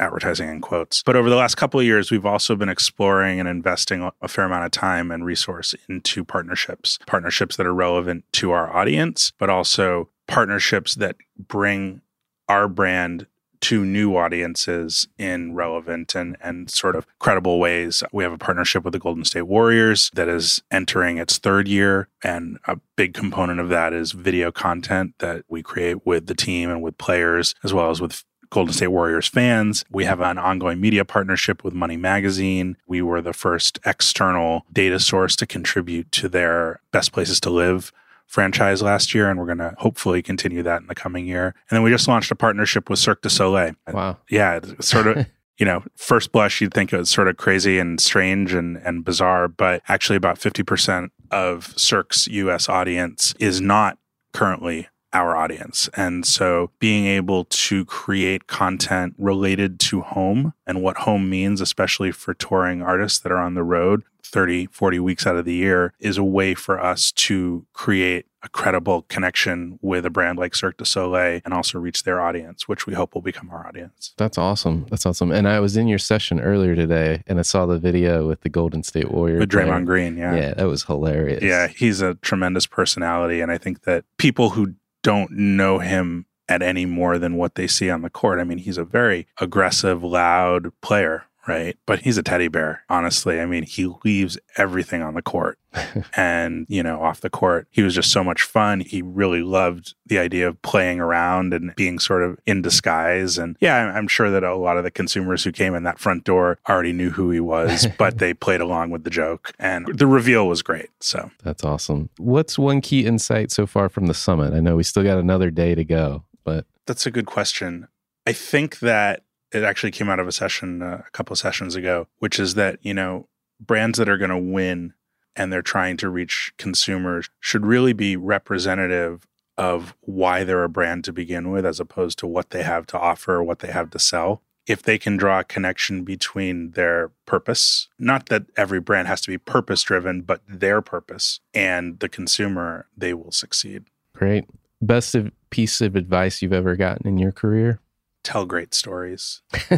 advertising 0.00 0.48
in 0.48 0.60
quotes. 0.60 1.02
But 1.02 1.16
over 1.16 1.30
the 1.30 1.36
last 1.36 1.56
couple 1.56 1.78
of 1.78 1.86
years, 1.86 2.10
we've 2.10 2.26
also 2.26 2.56
been 2.56 2.68
exploring 2.68 3.38
and 3.38 3.48
investing 3.48 4.10
a 4.20 4.28
fair 4.28 4.44
amount 4.44 4.64
of 4.64 4.70
time 4.72 5.10
and 5.10 5.24
resource 5.24 5.74
into 5.88 6.24
partnerships, 6.24 6.98
partnerships 7.06 7.56
that 7.56 7.66
are 7.66 7.74
relevant 7.74 8.24
to 8.32 8.50
our 8.50 8.74
audience, 8.74 9.32
but 9.38 9.50
also 9.50 10.08
partnerships 10.26 10.94
that 10.96 11.16
bring 11.36 12.00
our 12.48 12.68
brand 12.68 13.26
to 13.60 13.84
new 13.84 14.16
audiences 14.16 15.06
in 15.18 15.54
relevant 15.54 16.14
and, 16.14 16.36
and 16.40 16.70
sort 16.70 16.96
of 16.96 17.06
credible 17.18 17.58
ways. 17.58 18.02
We 18.12 18.24
have 18.24 18.32
a 18.32 18.38
partnership 18.38 18.84
with 18.84 18.92
the 18.92 18.98
Golden 18.98 19.24
State 19.24 19.42
Warriors 19.42 20.10
that 20.14 20.28
is 20.28 20.62
entering 20.70 21.18
its 21.18 21.38
third 21.38 21.68
year. 21.68 22.08
And 22.24 22.58
a 22.66 22.78
big 22.96 23.14
component 23.14 23.60
of 23.60 23.68
that 23.68 23.92
is 23.92 24.12
video 24.12 24.50
content 24.50 25.14
that 25.18 25.44
we 25.48 25.62
create 25.62 26.06
with 26.06 26.26
the 26.26 26.34
team 26.34 26.70
and 26.70 26.82
with 26.82 26.96
players, 26.98 27.54
as 27.62 27.74
well 27.74 27.90
as 27.90 28.00
with 28.00 28.24
Golden 28.50 28.74
State 28.74 28.88
Warriors 28.88 29.28
fans. 29.28 29.84
We 29.90 30.04
have 30.04 30.20
an 30.20 30.38
ongoing 30.38 30.80
media 30.80 31.04
partnership 31.04 31.64
with 31.64 31.72
Money 31.72 31.96
Magazine. 31.96 32.76
We 32.86 33.00
were 33.00 33.22
the 33.22 33.32
first 33.32 33.78
external 33.86 34.66
data 34.72 34.98
source 34.98 35.36
to 35.36 35.46
contribute 35.46 36.10
to 36.12 36.28
their 36.28 36.80
best 36.92 37.12
places 37.12 37.40
to 37.40 37.50
live 37.50 37.92
franchise 38.26 38.80
last 38.82 39.14
year, 39.14 39.28
and 39.28 39.38
we're 39.38 39.46
going 39.46 39.58
to 39.58 39.74
hopefully 39.78 40.22
continue 40.22 40.62
that 40.62 40.80
in 40.80 40.86
the 40.86 40.94
coming 40.94 41.26
year. 41.26 41.46
And 41.68 41.76
then 41.76 41.82
we 41.82 41.90
just 41.90 42.06
launched 42.06 42.30
a 42.30 42.36
partnership 42.36 42.88
with 42.88 42.98
Cirque 42.98 43.22
du 43.22 43.30
Soleil. 43.30 43.74
Wow. 43.92 44.18
Yeah, 44.28 44.60
sort 44.80 45.06
of. 45.06 45.26
you 45.58 45.66
know, 45.66 45.84
first 45.94 46.32
blush, 46.32 46.62
you'd 46.62 46.72
think 46.72 46.90
it 46.90 46.96
was 46.96 47.10
sort 47.10 47.28
of 47.28 47.36
crazy 47.36 47.78
and 47.78 48.00
strange 48.00 48.54
and, 48.54 48.78
and 48.78 49.04
bizarre, 49.04 49.46
but 49.46 49.82
actually, 49.88 50.16
about 50.16 50.40
50% 50.40 51.10
of 51.30 51.74
Cirque's 51.76 52.26
US 52.28 52.66
audience 52.66 53.34
is 53.38 53.60
not 53.60 53.98
currently 54.32 54.88
our 55.12 55.36
audience. 55.36 55.88
And 55.94 56.24
so 56.24 56.70
being 56.78 57.06
able 57.06 57.44
to 57.44 57.84
create 57.84 58.46
content 58.46 59.14
related 59.18 59.80
to 59.80 60.02
home 60.02 60.54
and 60.66 60.82
what 60.82 60.98
home 60.98 61.28
means, 61.28 61.60
especially 61.60 62.12
for 62.12 62.34
touring 62.34 62.82
artists 62.82 63.18
that 63.20 63.32
are 63.32 63.38
on 63.38 63.54
the 63.54 63.64
road 63.64 64.02
30, 64.22 64.66
40 64.66 65.00
weeks 65.00 65.26
out 65.26 65.36
of 65.36 65.44
the 65.44 65.54
year, 65.54 65.92
is 65.98 66.16
a 66.16 66.22
way 66.22 66.54
for 66.54 66.80
us 66.80 67.10
to 67.12 67.66
create 67.72 68.26
a 68.42 68.48
credible 68.48 69.02
connection 69.02 69.78
with 69.82 70.06
a 70.06 70.10
brand 70.10 70.38
like 70.38 70.54
Cirque 70.54 70.76
du 70.78 70.84
Soleil 70.84 71.40
and 71.44 71.52
also 71.52 71.78
reach 71.78 72.04
their 72.04 72.20
audience, 72.20 72.66
which 72.66 72.86
we 72.86 72.94
hope 72.94 73.14
will 73.14 73.22
become 73.22 73.50
our 73.50 73.66
audience. 73.66 74.14
That's 74.16 74.38
awesome. 74.38 74.86
That's 74.88 75.04
awesome. 75.04 75.30
And 75.30 75.46
I 75.46 75.60
was 75.60 75.76
in 75.76 75.88
your 75.88 75.98
session 75.98 76.40
earlier 76.40 76.74
today 76.74 77.22
and 77.26 77.38
I 77.38 77.42
saw 77.42 77.66
the 77.66 77.78
video 77.78 78.26
with 78.26 78.40
the 78.40 78.48
Golden 78.48 78.82
State 78.82 79.10
Warriors. 79.10 79.40
With 79.40 79.50
Draymond 79.50 79.84
Green, 79.84 80.16
yeah. 80.16 80.34
Yeah, 80.34 80.54
that 80.54 80.68
was 80.68 80.84
hilarious. 80.84 81.42
Yeah, 81.42 81.66
he's 81.66 82.00
a 82.00 82.14
tremendous 82.16 82.66
personality. 82.66 83.40
And 83.40 83.52
I 83.52 83.58
think 83.58 83.82
that 83.82 84.04
people 84.16 84.50
who 84.50 84.74
don't 85.02 85.30
know 85.32 85.78
him 85.78 86.26
at 86.48 86.62
any 86.62 86.84
more 86.84 87.18
than 87.18 87.36
what 87.36 87.54
they 87.54 87.66
see 87.66 87.88
on 87.88 88.02
the 88.02 88.10
court. 88.10 88.40
I 88.40 88.44
mean, 88.44 88.58
he's 88.58 88.78
a 88.78 88.84
very 88.84 89.26
aggressive, 89.40 90.02
loud 90.02 90.72
player, 90.80 91.24
right? 91.46 91.76
But 91.86 92.00
he's 92.00 92.18
a 92.18 92.22
teddy 92.22 92.48
bear, 92.48 92.84
honestly. 92.88 93.40
I 93.40 93.46
mean, 93.46 93.64
he 93.64 93.92
leaves 94.04 94.38
everything 94.56 95.02
on 95.02 95.14
the 95.14 95.22
court. 95.22 95.58
and, 96.16 96.66
you 96.68 96.82
know, 96.82 97.00
off 97.00 97.20
the 97.20 97.30
court, 97.30 97.68
he 97.70 97.82
was 97.82 97.94
just 97.94 98.10
so 98.10 98.24
much 98.24 98.42
fun. 98.42 98.80
He 98.80 99.02
really 99.02 99.42
loved 99.42 99.94
the 100.06 100.18
idea 100.18 100.48
of 100.48 100.60
playing 100.62 101.00
around 101.00 101.54
and 101.54 101.74
being 101.76 101.98
sort 101.98 102.22
of 102.22 102.38
in 102.44 102.60
disguise. 102.60 103.38
And 103.38 103.56
yeah, 103.60 103.76
I'm 103.76 104.08
sure 104.08 104.30
that 104.30 104.42
a 104.42 104.56
lot 104.56 104.76
of 104.76 104.84
the 104.84 104.90
consumers 104.90 105.44
who 105.44 105.52
came 105.52 105.74
in 105.74 105.84
that 105.84 105.98
front 105.98 106.24
door 106.24 106.58
already 106.68 106.92
knew 106.92 107.10
who 107.10 107.30
he 107.30 107.40
was, 107.40 107.86
but 107.98 108.18
they 108.18 108.34
played 108.34 108.60
along 108.60 108.90
with 108.90 109.04
the 109.04 109.10
joke. 109.10 109.52
And 109.58 109.86
the 109.86 110.06
reveal 110.06 110.48
was 110.48 110.62
great. 110.62 110.90
So 111.00 111.30
that's 111.44 111.64
awesome. 111.64 112.10
What's 112.18 112.58
one 112.58 112.80
key 112.80 113.06
insight 113.06 113.52
so 113.52 113.66
far 113.66 113.88
from 113.88 114.06
the 114.06 114.14
summit? 114.14 114.52
I 114.52 114.60
know 114.60 114.76
we 114.76 114.82
still 114.82 115.04
got 115.04 115.18
another 115.18 115.50
day 115.50 115.74
to 115.74 115.84
go, 115.84 116.24
but 116.44 116.66
that's 116.86 117.06
a 117.06 117.10
good 117.10 117.26
question. 117.26 117.86
I 118.26 118.32
think 118.32 118.80
that 118.80 119.22
it 119.52 119.62
actually 119.62 119.90
came 119.90 120.08
out 120.08 120.20
of 120.20 120.28
a 120.28 120.32
session 120.32 120.82
uh, 120.82 121.02
a 121.06 121.10
couple 121.10 121.32
of 121.32 121.38
sessions 121.38 121.74
ago, 121.74 122.06
which 122.18 122.38
is 122.38 122.54
that, 122.54 122.78
you 122.82 122.94
know, 122.94 123.28
brands 123.60 123.98
that 123.98 124.08
are 124.08 124.18
going 124.18 124.30
to 124.30 124.38
win 124.38 124.94
and 125.36 125.52
they're 125.52 125.62
trying 125.62 125.96
to 125.98 126.08
reach 126.08 126.52
consumers 126.56 127.28
should 127.40 127.64
really 127.64 127.92
be 127.92 128.16
representative 128.16 129.26
of 129.56 129.94
why 130.00 130.42
they're 130.42 130.64
a 130.64 130.68
brand 130.68 131.04
to 131.04 131.12
begin 131.12 131.50
with, 131.50 131.66
as 131.66 131.80
opposed 131.80 132.18
to 132.18 132.26
what 132.26 132.50
they 132.50 132.62
have 132.62 132.86
to 132.86 132.98
offer 132.98 133.34
or 133.34 133.44
what 133.44 133.58
they 133.58 133.70
have 133.70 133.90
to 133.90 133.98
sell. 133.98 134.42
If 134.66 134.82
they 134.82 134.98
can 134.98 135.16
draw 135.16 135.40
a 135.40 135.44
connection 135.44 136.04
between 136.04 136.72
their 136.72 137.10
purpose, 137.26 137.88
not 137.98 138.26
that 138.26 138.44
every 138.56 138.80
brand 138.80 139.08
has 139.08 139.20
to 139.22 139.30
be 139.30 139.38
purpose 139.38 139.82
driven, 139.82 140.22
but 140.22 140.42
their 140.48 140.80
purpose 140.80 141.40
and 141.52 141.98
the 141.98 142.08
consumer, 142.08 142.86
they 142.96 143.14
will 143.14 143.32
succeed. 143.32 143.84
Great. 144.14 144.46
Best 144.80 145.14
of 145.14 145.30
piece 145.50 145.80
of 145.80 145.96
advice 145.96 146.40
you've 146.40 146.52
ever 146.52 146.76
gotten 146.76 147.06
in 147.06 147.18
your 147.18 147.32
career? 147.32 147.80
Tell 148.22 148.44
great 148.44 148.74
stories. 148.74 149.42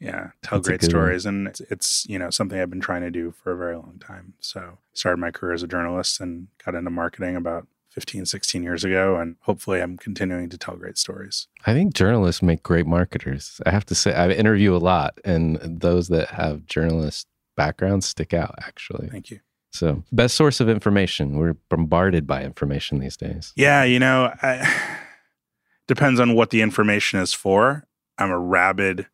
yeah, 0.00 0.30
tell 0.42 0.58
That's 0.58 0.68
great 0.68 0.82
stories. 0.82 1.24
One. 1.24 1.34
And 1.34 1.48
it's, 1.48 1.60
it's, 1.60 2.06
you 2.08 2.18
know, 2.18 2.30
something 2.30 2.58
I've 2.60 2.70
been 2.70 2.80
trying 2.80 3.02
to 3.02 3.10
do 3.10 3.32
for 3.32 3.52
a 3.52 3.56
very 3.56 3.76
long 3.76 4.00
time. 4.00 4.34
So 4.40 4.78
started 4.92 5.18
my 5.18 5.30
career 5.30 5.52
as 5.52 5.62
a 5.62 5.68
journalist 5.68 6.20
and 6.20 6.48
got 6.64 6.74
into 6.74 6.90
marketing 6.90 7.36
about 7.36 7.66
15, 7.90 8.26
16 8.26 8.62
years 8.62 8.84
ago. 8.84 9.16
And 9.16 9.36
hopefully 9.42 9.80
I'm 9.80 9.96
continuing 9.96 10.48
to 10.50 10.58
tell 10.58 10.76
great 10.76 10.98
stories. 10.98 11.48
I 11.66 11.74
think 11.74 11.94
journalists 11.94 12.42
make 12.42 12.62
great 12.62 12.86
marketers. 12.86 13.60
I 13.66 13.70
have 13.70 13.86
to 13.86 13.94
say, 13.94 14.14
I 14.14 14.30
interview 14.30 14.74
a 14.74 14.78
lot, 14.78 15.18
and 15.24 15.58
those 15.62 16.08
that 16.08 16.28
have 16.28 16.66
journalist 16.66 17.26
backgrounds 17.56 18.06
stick 18.06 18.32
out, 18.32 18.54
actually. 18.62 19.08
Thank 19.08 19.30
you. 19.30 19.40
So, 19.72 20.02
best 20.10 20.34
source 20.34 20.60
of 20.60 20.68
information. 20.68 21.36
We're 21.36 21.54
bombarded 21.68 22.26
by 22.26 22.42
information 22.42 22.98
these 22.98 23.16
days. 23.16 23.52
Yeah, 23.54 23.84
you 23.84 24.00
know, 24.00 24.32
I 24.42 24.98
depends 25.90 26.20
on 26.20 26.36
what 26.36 26.50
the 26.50 26.62
information 26.62 27.18
is 27.18 27.34
for. 27.34 27.84
I'm 28.16 28.30
a 28.30 28.38
rabid 28.38 29.08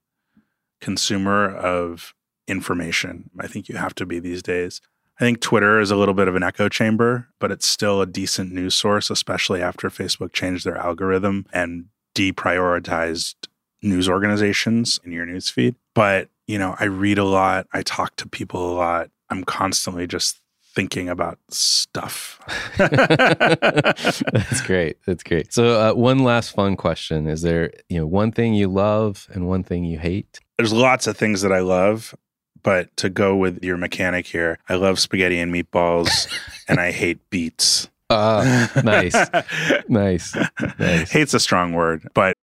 consumer 0.83 1.49
of 1.56 2.14
information. 2.47 3.30
I 3.40 3.47
think 3.47 3.71
you 3.71 3.76
have 3.76 3.95
to 3.95 4.04
be 4.04 4.18
these 4.18 4.42
days. 4.42 4.83
I 5.18 5.25
think 5.25 5.40
Twitter 5.40 5.80
is 5.80 5.90
a 5.90 5.97
little 5.97 6.12
bit 6.12 6.28
of 6.28 6.37
an 6.37 6.42
echo 6.42 6.68
chamber, 6.68 7.28
but 7.40 7.50
it's 7.50 7.66
still 7.66 8.02
a 8.02 8.06
decent 8.06 8.52
news 8.52 8.75
source, 8.75 9.09
especially 9.09 9.62
after 9.62 9.88
Facebook 9.88 10.35
changed 10.35 10.66
their 10.66 10.76
algorithm 10.76 11.47
and 11.50 11.87
deprioritized 12.14 13.37
news 13.80 14.06
organizations 14.06 15.00
in 15.02 15.12
your 15.12 15.25
newsfeed. 15.25 15.76
But, 15.95 16.28
you 16.47 16.59
know, 16.59 16.76
I 16.78 16.85
read 16.85 17.16
a 17.16 17.25
lot, 17.25 17.68
I 17.73 17.80
talk 17.80 18.16
to 18.16 18.28
people 18.28 18.71
a 18.71 18.76
lot. 18.76 19.09
I'm 19.30 19.45
constantly 19.45 20.06
just 20.06 20.42
thinking 20.76 21.09
about 21.09 21.38
stuff. 21.49 22.38
That's 22.76 24.61
great. 24.61 24.99
That's 25.06 25.25
great. 25.25 25.52
So, 25.52 25.80
uh, 25.80 25.95
one 25.95 26.21
last 26.21 26.54
fun 26.54 26.76
question: 26.76 27.26
Is 27.26 27.42
there, 27.42 27.73
you 27.88 27.99
know, 27.99 28.06
one 28.06 28.30
thing 28.30 28.54
you 28.54 28.68
love 28.68 29.26
and 29.33 29.49
one 29.49 29.64
thing 29.64 29.85
you 29.85 29.99
hate? 29.99 30.38
There's 30.59 30.73
lots 30.73 31.09
of 31.09 31.16
things 31.16 31.42
that 31.42 31.50
I 31.50 31.61
love, 31.61 32.14
but 32.62 32.95
to 32.99 33.09
go 33.09 33.35
with 33.35 33.64
your 33.64 33.78
mechanic 33.78 34.26
here, 34.26 34.59
I 34.68 34.76
love 34.76 35.00
spaghetti 35.00 35.40
and 35.40 35.52
meatballs, 35.52 36.33
and 36.68 36.78
I 36.78 36.92
hate 36.92 37.18
beets. 37.30 37.88
Uh, 38.09 38.68
nice, 38.85 39.16
nice, 39.88 40.37
nice. 40.78 41.11
Hate's 41.11 41.35
a 41.35 41.40
strong 41.40 41.73
word, 41.73 42.06
but 42.14 42.37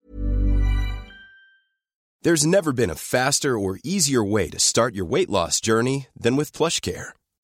there's 2.22 2.46
never 2.46 2.72
been 2.72 2.90
a 2.90 2.94
faster 2.94 3.58
or 3.58 3.78
easier 3.82 4.24
way 4.24 4.48
to 4.48 4.58
start 4.58 4.94
your 4.94 5.04
weight 5.04 5.28
loss 5.28 5.60
journey 5.60 6.06
than 6.18 6.36
with 6.36 6.52
PlushCare 6.52 7.12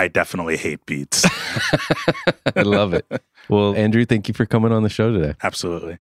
I 0.00 0.08
definitely 0.08 0.56
hate 0.56 0.86
beets. 0.86 1.26
I 2.56 2.62
love 2.62 2.94
it. 2.94 3.04
Well, 3.50 3.74
Andrew, 3.74 4.06
thank 4.06 4.28
you 4.28 4.34
for 4.34 4.46
coming 4.46 4.72
on 4.72 4.82
the 4.82 4.88
show 4.88 5.12
today. 5.12 5.34
Absolutely. 5.42 5.98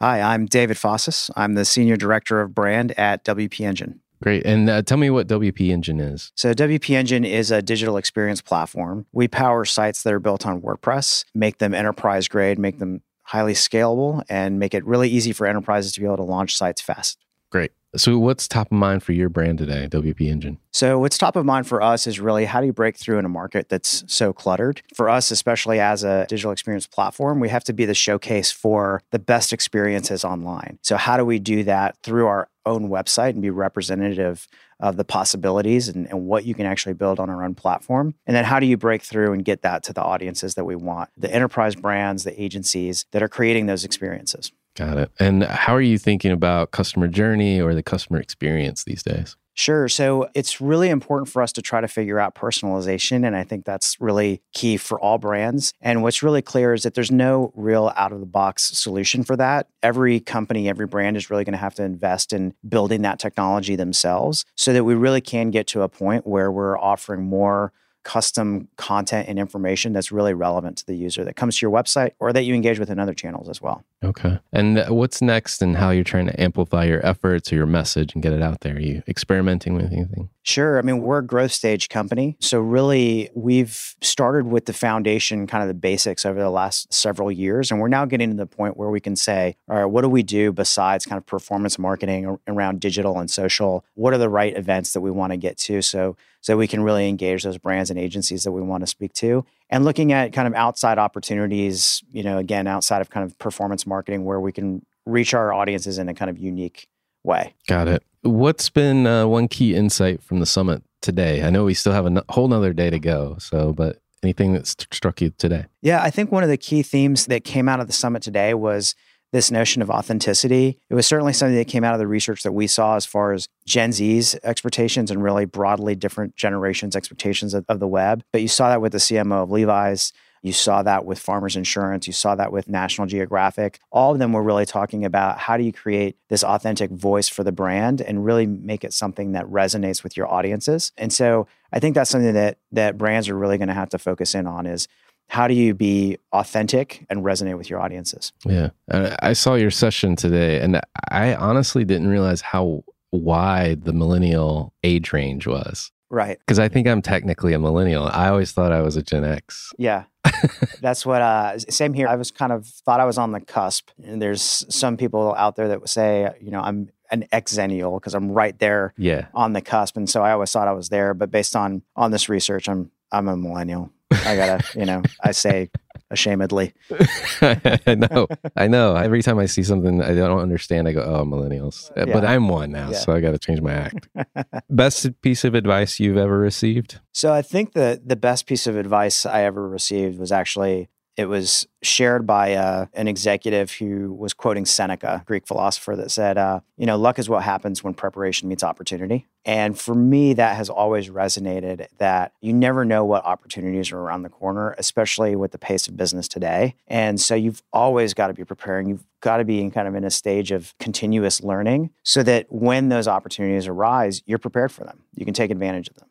Hi, 0.00 0.20
I'm 0.20 0.46
David 0.46 0.76
Fossas. 0.76 1.30
I'm 1.36 1.54
the 1.54 1.64
Senior 1.64 1.96
Director 1.96 2.40
of 2.40 2.52
Brand 2.52 2.98
at 2.98 3.24
WP 3.24 3.60
Engine. 3.60 4.00
Great. 4.20 4.44
And 4.44 4.68
uh, 4.68 4.82
tell 4.82 4.98
me 4.98 5.08
what 5.08 5.28
WP 5.28 5.68
Engine 5.68 6.00
is. 6.00 6.32
So, 6.34 6.52
WP 6.52 6.96
Engine 6.96 7.24
is 7.24 7.52
a 7.52 7.62
digital 7.62 7.96
experience 7.96 8.42
platform. 8.42 9.06
We 9.12 9.28
power 9.28 9.64
sites 9.64 10.02
that 10.02 10.12
are 10.12 10.18
built 10.18 10.44
on 10.46 10.60
WordPress, 10.60 11.26
make 11.32 11.58
them 11.58 11.74
enterprise 11.74 12.26
grade, 12.26 12.58
make 12.58 12.80
them 12.80 13.02
highly 13.22 13.54
scalable, 13.54 14.24
and 14.28 14.58
make 14.58 14.74
it 14.74 14.84
really 14.84 15.08
easy 15.08 15.32
for 15.32 15.46
enterprises 15.46 15.92
to 15.92 16.00
be 16.00 16.06
able 16.06 16.16
to 16.16 16.24
launch 16.24 16.56
sites 16.56 16.82
fast. 16.82 17.24
Great. 17.52 17.70
So, 17.96 18.20
what's 18.20 18.46
top 18.46 18.68
of 18.68 18.78
mind 18.78 19.02
for 19.02 19.12
your 19.12 19.28
brand 19.28 19.58
today, 19.58 19.88
WP 19.90 20.20
Engine? 20.20 20.58
So, 20.70 21.00
what's 21.00 21.18
top 21.18 21.34
of 21.34 21.44
mind 21.44 21.66
for 21.66 21.82
us 21.82 22.06
is 22.06 22.20
really 22.20 22.44
how 22.44 22.60
do 22.60 22.66
you 22.66 22.72
break 22.72 22.96
through 22.96 23.18
in 23.18 23.24
a 23.24 23.28
market 23.28 23.68
that's 23.68 24.04
so 24.06 24.32
cluttered? 24.32 24.80
For 24.94 25.08
us, 25.10 25.32
especially 25.32 25.80
as 25.80 26.04
a 26.04 26.24
digital 26.28 26.52
experience 26.52 26.86
platform, 26.86 27.40
we 27.40 27.48
have 27.48 27.64
to 27.64 27.72
be 27.72 27.84
the 27.84 27.94
showcase 27.94 28.52
for 28.52 29.02
the 29.10 29.18
best 29.18 29.52
experiences 29.52 30.24
online. 30.24 30.78
So, 30.82 30.96
how 30.96 31.16
do 31.16 31.24
we 31.24 31.40
do 31.40 31.64
that 31.64 31.96
through 32.04 32.28
our 32.28 32.48
own 32.64 32.90
website 32.90 33.30
and 33.30 33.42
be 33.42 33.50
representative 33.50 34.46
of 34.78 34.96
the 34.96 35.04
possibilities 35.04 35.88
and, 35.88 36.06
and 36.06 36.26
what 36.26 36.44
you 36.44 36.54
can 36.54 36.66
actually 36.66 36.94
build 36.94 37.18
on 37.18 37.28
our 37.28 37.42
own 37.42 37.56
platform? 37.56 38.14
And 38.24 38.36
then, 38.36 38.44
how 38.44 38.60
do 38.60 38.66
you 38.66 38.76
break 38.76 39.02
through 39.02 39.32
and 39.32 39.44
get 39.44 39.62
that 39.62 39.82
to 39.84 39.92
the 39.92 40.02
audiences 40.02 40.54
that 40.54 40.64
we 40.64 40.76
want, 40.76 41.10
the 41.16 41.32
enterprise 41.32 41.74
brands, 41.74 42.22
the 42.22 42.40
agencies 42.40 43.04
that 43.10 43.20
are 43.20 43.28
creating 43.28 43.66
those 43.66 43.84
experiences? 43.84 44.52
Got 44.76 44.98
it. 44.98 45.10
And 45.18 45.42
how 45.44 45.74
are 45.74 45.80
you 45.80 45.98
thinking 45.98 46.30
about 46.30 46.70
customer 46.70 47.08
journey 47.08 47.60
or 47.60 47.74
the 47.74 47.82
customer 47.82 48.20
experience 48.20 48.84
these 48.84 49.02
days? 49.02 49.36
Sure. 49.54 49.88
So 49.88 50.26
it's 50.34 50.60
really 50.60 50.88
important 50.88 51.28
for 51.28 51.42
us 51.42 51.52
to 51.52 51.60
try 51.60 51.82
to 51.82 51.88
figure 51.88 52.18
out 52.18 52.34
personalization. 52.34 53.26
And 53.26 53.36
I 53.36 53.44
think 53.44 53.66
that's 53.66 54.00
really 54.00 54.40
key 54.54 54.78
for 54.78 54.98
all 54.98 55.18
brands. 55.18 55.74
And 55.82 56.02
what's 56.02 56.22
really 56.22 56.40
clear 56.40 56.72
is 56.72 56.84
that 56.84 56.94
there's 56.94 57.10
no 57.10 57.52
real 57.54 57.92
out 57.94 58.12
of 58.12 58.20
the 58.20 58.26
box 58.26 58.78
solution 58.78 59.22
for 59.22 59.36
that. 59.36 59.68
Every 59.82 60.18
company, 60.20 60.68
every 60.68 60.86
brand 60.86 61.16
is 61.16 61.28
really 61.28 61.44
going 61.44 61.52
to 61.52 61.58
have 61.58 61.74
to 61.74 61.82
invest 61.82 62.32
in 62.32 62.54
building 62.66 63.02
that 63.02 63.18
technology 63.18 63.76
themselves 63.76 64.46
so 64.56 64.72
that 64.72 64.84
we 64.84 64.94
really 64.94 65.20
can 65.20 65.50
get 65.50 65.66
to 65.66 65.82
a 65.82 65.90
point 65.90 66.26
where 66.26 66.50
we're 66.50 66.78
offering 66.78 67.24
more 67.24 67.72
custom 68.02 68.68
content 68.76 69.28
and 69.28 69.38
information 69.38 69.92
that's 69.92 70.10
really 70.10 70.34
relevant 70.34 70.78
to 70.78 70.86
the 70.86 70.96
user 70.96 71.24
that 71.24 71.36
comes 71.36 71.58
to 71.58 71.66
your 71.66 71.72
website 71.72 72.12
or 72.18 72.32
that 72.32 72.44
you 72.44 72.54
engage 72.54 72.78
with 72.78 72.90
in 72.90 72.98
other 72.98 73.14
channels 73.14 73.48
as 73.48 73.60
well. 73.60 73.84
Okay. 74.02 74.38
And 74.52 74.78
uh, 74.78 74.86
what's 74.88 75.20
next 75.20 75.60
and 75.60 75.76
how 75.76 75.90
you're 75.90 76.04
trying 76.04 76.26
to 76.26 76.40
amplify 76.40 76.84
your 76.84 77.04
efforts 77.04 77.52
or 77.52 77.56
your 77.56 77.66
message 77.66 78.14
and 78.14 78.22
get 78.22 78.32
it 78.32 78.42
out 78.42 78.60
there? 78.60 78.76
Are 78.76 78.80
you 78.80 79.02
experimenting 79.06 79.74
with 79.74 79.92
anything? 79.92 80.30
Sure. 80.42 80.78
I 80.78 80.82
mean, 80.82 81.02
we're 81.02 81.18
a 81.18 81.26
growth 81.26 81.52
stage 81.52 81.90
company. 81.90 82.36
So, 82.40 82.60
really, 82.60 83.28
we've 83.34 83.94
started 84.00 84.46
with 84.46 84.64
the 84.64 84.72
foundation, 84.72 85.46
kind 85.46 85.62
of 85.62 85.68
the 85.68 85.74
basics 85.74 86.24
over 86.24 86.40
the 86.40 86.50
last 86.50 86.92
several 86.92 87.30
years. 87.30 87.70
And 87.70 87.78
we're 87.78 87.88
now 87.88 88.06
getting 88.06 88.30
to 88.30 88.36
the 88.36 88.46
point 88.46 88.78
where 88.78 88.88
we 88.88 89.00
can 89.00 89.16
say, 89.16 89.56
all 89.68 89.76
right, 89.76 89.84
what 89.84 90.00
do 90.00 90.08
we 90.08 90.22
do 90.22 90.50
besides 90.50 91.04
kind 91.04 91.18
of 91.18 91.26
performance 91.26 91.78
marketing 91.78 92.38
around 92.48 92.80
digital 92.80 93.18
and 93.18 93.30
social? 93.30 93.84
What 93.94 94.14
are 94.14 94.18
the 94.18 94.30
right 94.30 94.56
events 94.56 94.94
that 94.94 95.02
we 95.02 95.10
want 95.10 95.32
to 95.32 95.36
get 95.36 95.58
to? 95.58 95.82
So, 95.82 96.16
so 96.40 96.56
we 96.56 96.66
can 96.66 96.82
really 96.82 97.08
engage 97.08 97.42
those 97.42 97.58
brands 97.58 97.90
and 97.90 97.98
agencies 97.98 98.44
that 98.44 98.52
we 98.52 98.62
want 98.62 98.82
to 98.82 98.86
speak 98.86 99.12
to. 99.14 99.44
And 99.68 99.84
looking 99.84 100.12
at 100.12 100.32
kind 100.32 100.48
of 100.48 100.54
outside 100.54 100.98
opportunities 100.98 102.02
you 102.12 102.22
know 102.22 102.38
again 102.38 102.66
outside 102.66 103.00
of 103.00 103.10
kind 103.10 103.24
of 103.24 103.38
performance 103.38 103.86
marketing 103.86 104.24
where 104.24 104.40
we 104.40 104.52
can 104.52 104.84
reach 105.06 105.34
our 105.34 105.52
audiences 105.52 105.98
in 105.98 106.08
a 106.08 106.14
kind 106.14 106.30
of 106.30 106.38
unique 106.38 106.88
way. 107.24 107.54
Got 107.66 107.88
it. 107.88 108.02
What's 108.22 108.68
been 108.68 109.06
uh, 109.06 109.26
one 109.26 109.48
key 109.48 109.74
insight 109.74 110.22
from 110.22 110.40
the 110.40 110.46
summit 110.46 110.82
today? 111.00 111.42
I 111.42 111.50
know 111.50 111.64
we 111.64 111.74
still 111.74 111.92
have 111.92 112.06
a 112.06 112.24
whole 112.28 112.48
nother 112.48 112.72
day 112.72 112.90
to 112.90 112.98
go 112.98 113.36
so 113.38 113.72
but 113.72 113.98
anything 114.22 114.52
that 114.52 114.66
st- 114.66 114.92
struck 114.92 115.20
you 115.20 115.30
today? 115.38 115.66
Yeah 115.82 116.02
i 116.02 116.10
think 116.10 116.30
one 116.30 116.42
of 116.42 116.48
the 116.48 116.58
key 116.58 116.82
themes 116.82 117.26
that 117.26 117.44
came 117.44 117.68
out 117.68 117.80
of 117.80 117.86
the 117.86 117.92
summit 117.92 118.22
today 118.22 118.54
was 118.54 118.94
this 119.32 119.50
notion 119.50 119.82
of 119.82 119.90
authenticity. 119.90 120.78
It 120.88 120.94
was 120.94 121.06
certainly 121.06 121.32
something 121.32 121.56
that 121.56 121.68
came 121.68 121.84
out 121.84 121.94
of 121.94 122.00
the 122.00 122.06
research 122.06 122.42
that 122.42 122.52
we 122.52 122.66
saw 122.66 122.96
as 122.96 123.06
far 123.06 123.32
as 123.32 123.48
Gen 123.64 123.92
Z's 123.92 124.36
expectations 124.42 125.10
and 125.10 125.22
really 125.22 125.44
broadly 125.44 125.94
different 125.94 126.36
generations' 126.36 126.96
expectations 126.96 127.54
of, 127.54 127.64
of, 127.68 127.80
the 127.80 127.86
web. 127.86 128.24
But 128.32 128.42
you 128.42 128.48
saw 128.48 128.68
that 128.68 128.80
with 128.80 128.92
the 128.92 128.98
CMO 128.98 129.44
of 129.44 129.50
Levi's. 129.50 130.12
You 130.42 130.52
saw 130.54 130.82
that 130.82 131.04
with 131.04 131.18
Farmers 131.18 131.54
Insurance. 131.54 132.06
You 132.06 132.12
saw 132.14 132.34
that 132.34 132.50
with 132.50 132.68
National 132.68 133.06
Geographic. 133.06 133.78
All 133.92 134.12
of 134.12 134.18
them 134.18 134.32
were 134.32 134.42
really 134.42 134.64
talking 134.64 135.04
about 135.04 135.38
how 135.38 135.56
do 135.56 135.62
you 135.62 135.72
create 135.72 136.16
this 136.28 136.42
authentic 136.42 136.90
voice 136.90 137.28
for 137.28 137.44
the 137.44 137.52
brand 137.52 138.00
and 138.00 138.24
really 138.24 138.46
make 138.46 138.82
it 138.82 138.94
something 138.94 139.32
that 139.32 139.44
resonates 139.46 140.02
with 140.02 140.16
your 140.16 140.32
audiences. 140.32 140.92
And 140.96 141.12
so 141.12 141.46
I 141.72 141.78
think 141.78 141.94
that's 141.94 142.10
something 142.10 142.32
that 142.34 142.58
that 142.72 142.96
brands 142.96 143.28
are 143.28 143.36
really 143.36 143.58
going 143.58 143.68
to 143.68 143.74
have 143.74 143.90
to 143.90 143.98
focus 143.98 144.34
in 144.34 144.46
on 144.46 144.66
is 144.66 144.88
how 145.30 145.46
do 145.46 145.54
you 145.54 145.74
be 145.74 146.18
authentic 146.32 147.06
and 147.08 147.24
resonate 147.24 147.56
with 147.56 147.70
your 147.70 147.80
audiences? 147.80 148.32
Yeah. 148.44 148.70
I 148.90 149.32
saw 149.32 149.54
your 149.54 149.70
session 149.70 150.16
today, 150.16 150.60
and 150.60 150.80
I 151.08 151.36
honestly 151.36 151.84
didn't 151.84 152.08
realize 152.08 152.40
how 152.40 152.82
wide 153.12 153.84
the 153.84 153.92
millennial 153.92 154.74
age 154.82 155.12
range 155.12 155.46
was. 155.46 155.92
Right. 156.10 156.40
Because 156.40 156.58
I 156.58 156.68
think 156.68 156.88
I'm 156.88 157.00
technically 157.00 157.52
a 157.52 157.60
millennial. 157.60 158.08
I 158.08 158.28
always 158.28 158.50
thought 158.50 158.72
I 158.72 158.82
was 158.82 158.96
a 158.96 159.02
Gen 159.02 159.24
X. 159.24 159.72
Yeah. 159.78 160.06
That's 160.80 161.06
what, 161.06 161.22
uh, 161.22 161.60
same 161.60 161.94
here. 161.94 162.08
I 162.08 162.16
was 162.16 162.32
kind 162.32 162.50
of 162.50 162.66
thought 162.66 162.98
I 162.98 163.04
was 163.04 163.16
on 163.16 163.30
the 163.30 163.40
cusp. 163.40 163.90
And 164.02 164.20
there's 164.20 164.42
some 164.68 164.96
people 164.96 165.32
out 165.36 165.54
there 165.54 165.68
that 165.68 165.80
would 165.80 165.88
say, 165.88 166.28
you 166.40 166.50
know, 166.50 166.60
I'm 166.60 166.90
an 167.12 167.28
exennial 167.32 168.00
because 168.00 168.14
I'm 168.14 168.32
right 168.32 168.58
there 168.58 168.94
yeah. 168.96 169.28
on 169.32 169.52
the 169.52 169.60
cusp. 169.60 169.96
And 169.96 170.10
so 170.10 170.22
I 170.22 170.32
always 170.32 170.50
thought 170.50 170.66
I 170.66 170.72
was 170.72 170.88
there. 170.88 171.14
But 171.14 171.30
based 171.30 171.54
on 171.54 171.82
on 171.94 172.10
this 172.10 172.28
research, 172.28 172.68
I'm 172.68 172.90
I'm 173.12 173.28
a 173.28 173.36
millennial. 173.36 173.92
I 174.10 174.36
gotta, 174.36 174.78
you 174.78 174.86
know, 174.86 175.02
I 175.22 175.32
say 175.32 175.70
ashamedly. 176.12 176.72
I 177.86 177.94
know, 177.94 178.26
I 178.56 178.66
know. 178.66 178.96
Every 178.96 179.22
time 179.22 179.38
I 179.38 179.46
see 179.46 179.62
something 179.62 180.02
I 180.02 180.14
don't 180.14 180.40
understand, 180.40 180.88
I 180.88 180.92
go, 180.92 181.02
"Oh, 181.02 181.24
millennials." 181.24 181.90
Uh, 181.96 182.06
yeah. 182.06 182.12
But 182.12 182.24
I'm 182.24 182.48
one 182.48 182.72
now, 182.72 182.90
yeah. 182.90 182.98
so 182.98 183.12
I 183.12 183.20
got 183.20 183.32
to 183.32 183.38
change 183.38 183.60
my 183.60 183.72
act. 183.72 184.08
best 184.70 185.20
piece 185.22 185.44
of 185.44 185.54
advice 185.54 186.00
you've 186.00 186.16
ever 186.16 186.38
received? 186.38 187.00
So 187.12 187.32
I 187.32 187.42
think 187.42 187.72
the 187.72 188.00
the 188.04 188.16
best 188.16 188.46
piece 188.46 188.66
of 188.66 188.76
advice 188.76 189.24
I 189.24 189.42
ever 189.42 189.68
received 189.68 190.18
was 190.18 190.32
actually 190.32 190.88
it 191.16 191.26
was 191.26 191.66
shared 191.82 192.26
by 192.26 192.54
uh, 192.54 192.86
an 192.94 193.08
executive 193.08 193.72
who 193.72 194.12
was 194.12 194.32
quoting 194.32 194.64
Seneca, 194.64 195.22
Greek 195.26 195.46
philosopher, 195.46 195.96
that 195.96 196.10
said, 196.10 196.38
uh, 196.38 196.60
"You 196.76 196.86
know, 196.86 196.96
luck 196.96 197.18
is 197.18 197.28
what 197.28 197.42
happens 197.42 197.82
when 197.82 197.94
preparation 197.94 198.48
meets 198.48 198.62
opportunity." 198.62 199.26
And 199.44 199.78
for 199.78 199.94
me, 199.94 200.34
that 200.34 200.56
has 200.56 200.68
always 200.68 201.08
resonated. 201.08 201.86
That 201.98 202.32
you 202.40 202.52
never 202.52 202.84
know 202.84 203.04
what 203.04 203.24
opportunities 203.24 203.92
are 203.92 203.98
around 203.98 204.22
the 204.22 204.28
corner, 204.28 204.74
especially 204.78 205.36
with 205.36 205.52
the 205.52 205.58
pace 205.58 205.88
of 205.88 205.96
business 205.96 206.28
today. 206.28 206.74
And 206.86 207.20
so 207.20 207.34
you've 207.34 207.62
always 207.72 208.14
got 208.14 208.28
to 208.28 208.34
be 208.34 208.44
preparing. 208.44 208.88
You've 208.88 209.04
got 209.20 209.38
to 209.38 209.44
be 209.44 209.60
in 209.60 209.70
kind 209.70 209.88
of 209.88 209.94
in 209.94 210.04
a 210.04 210.10
stage 210.10 210.52
of 210.52 210.74
continuous 210.78 211.42
learning, 211.42 211.90
so 212.02 212.22
that 212.22 212.46
when 212.50 212.88
those 212.88 213.08
opportunities 213.08 213.66
arise, 213.66 214.22
you're 214.26 214.38
prepared 214.38 214.72
for 214.72 214.84
them. 214.84 215.02
You 215.14 215.24
can 215.24 215.34
take 215.34 215.50
advantage 215.50 215.88
of 215.88 215.96
them. 215.96 216.09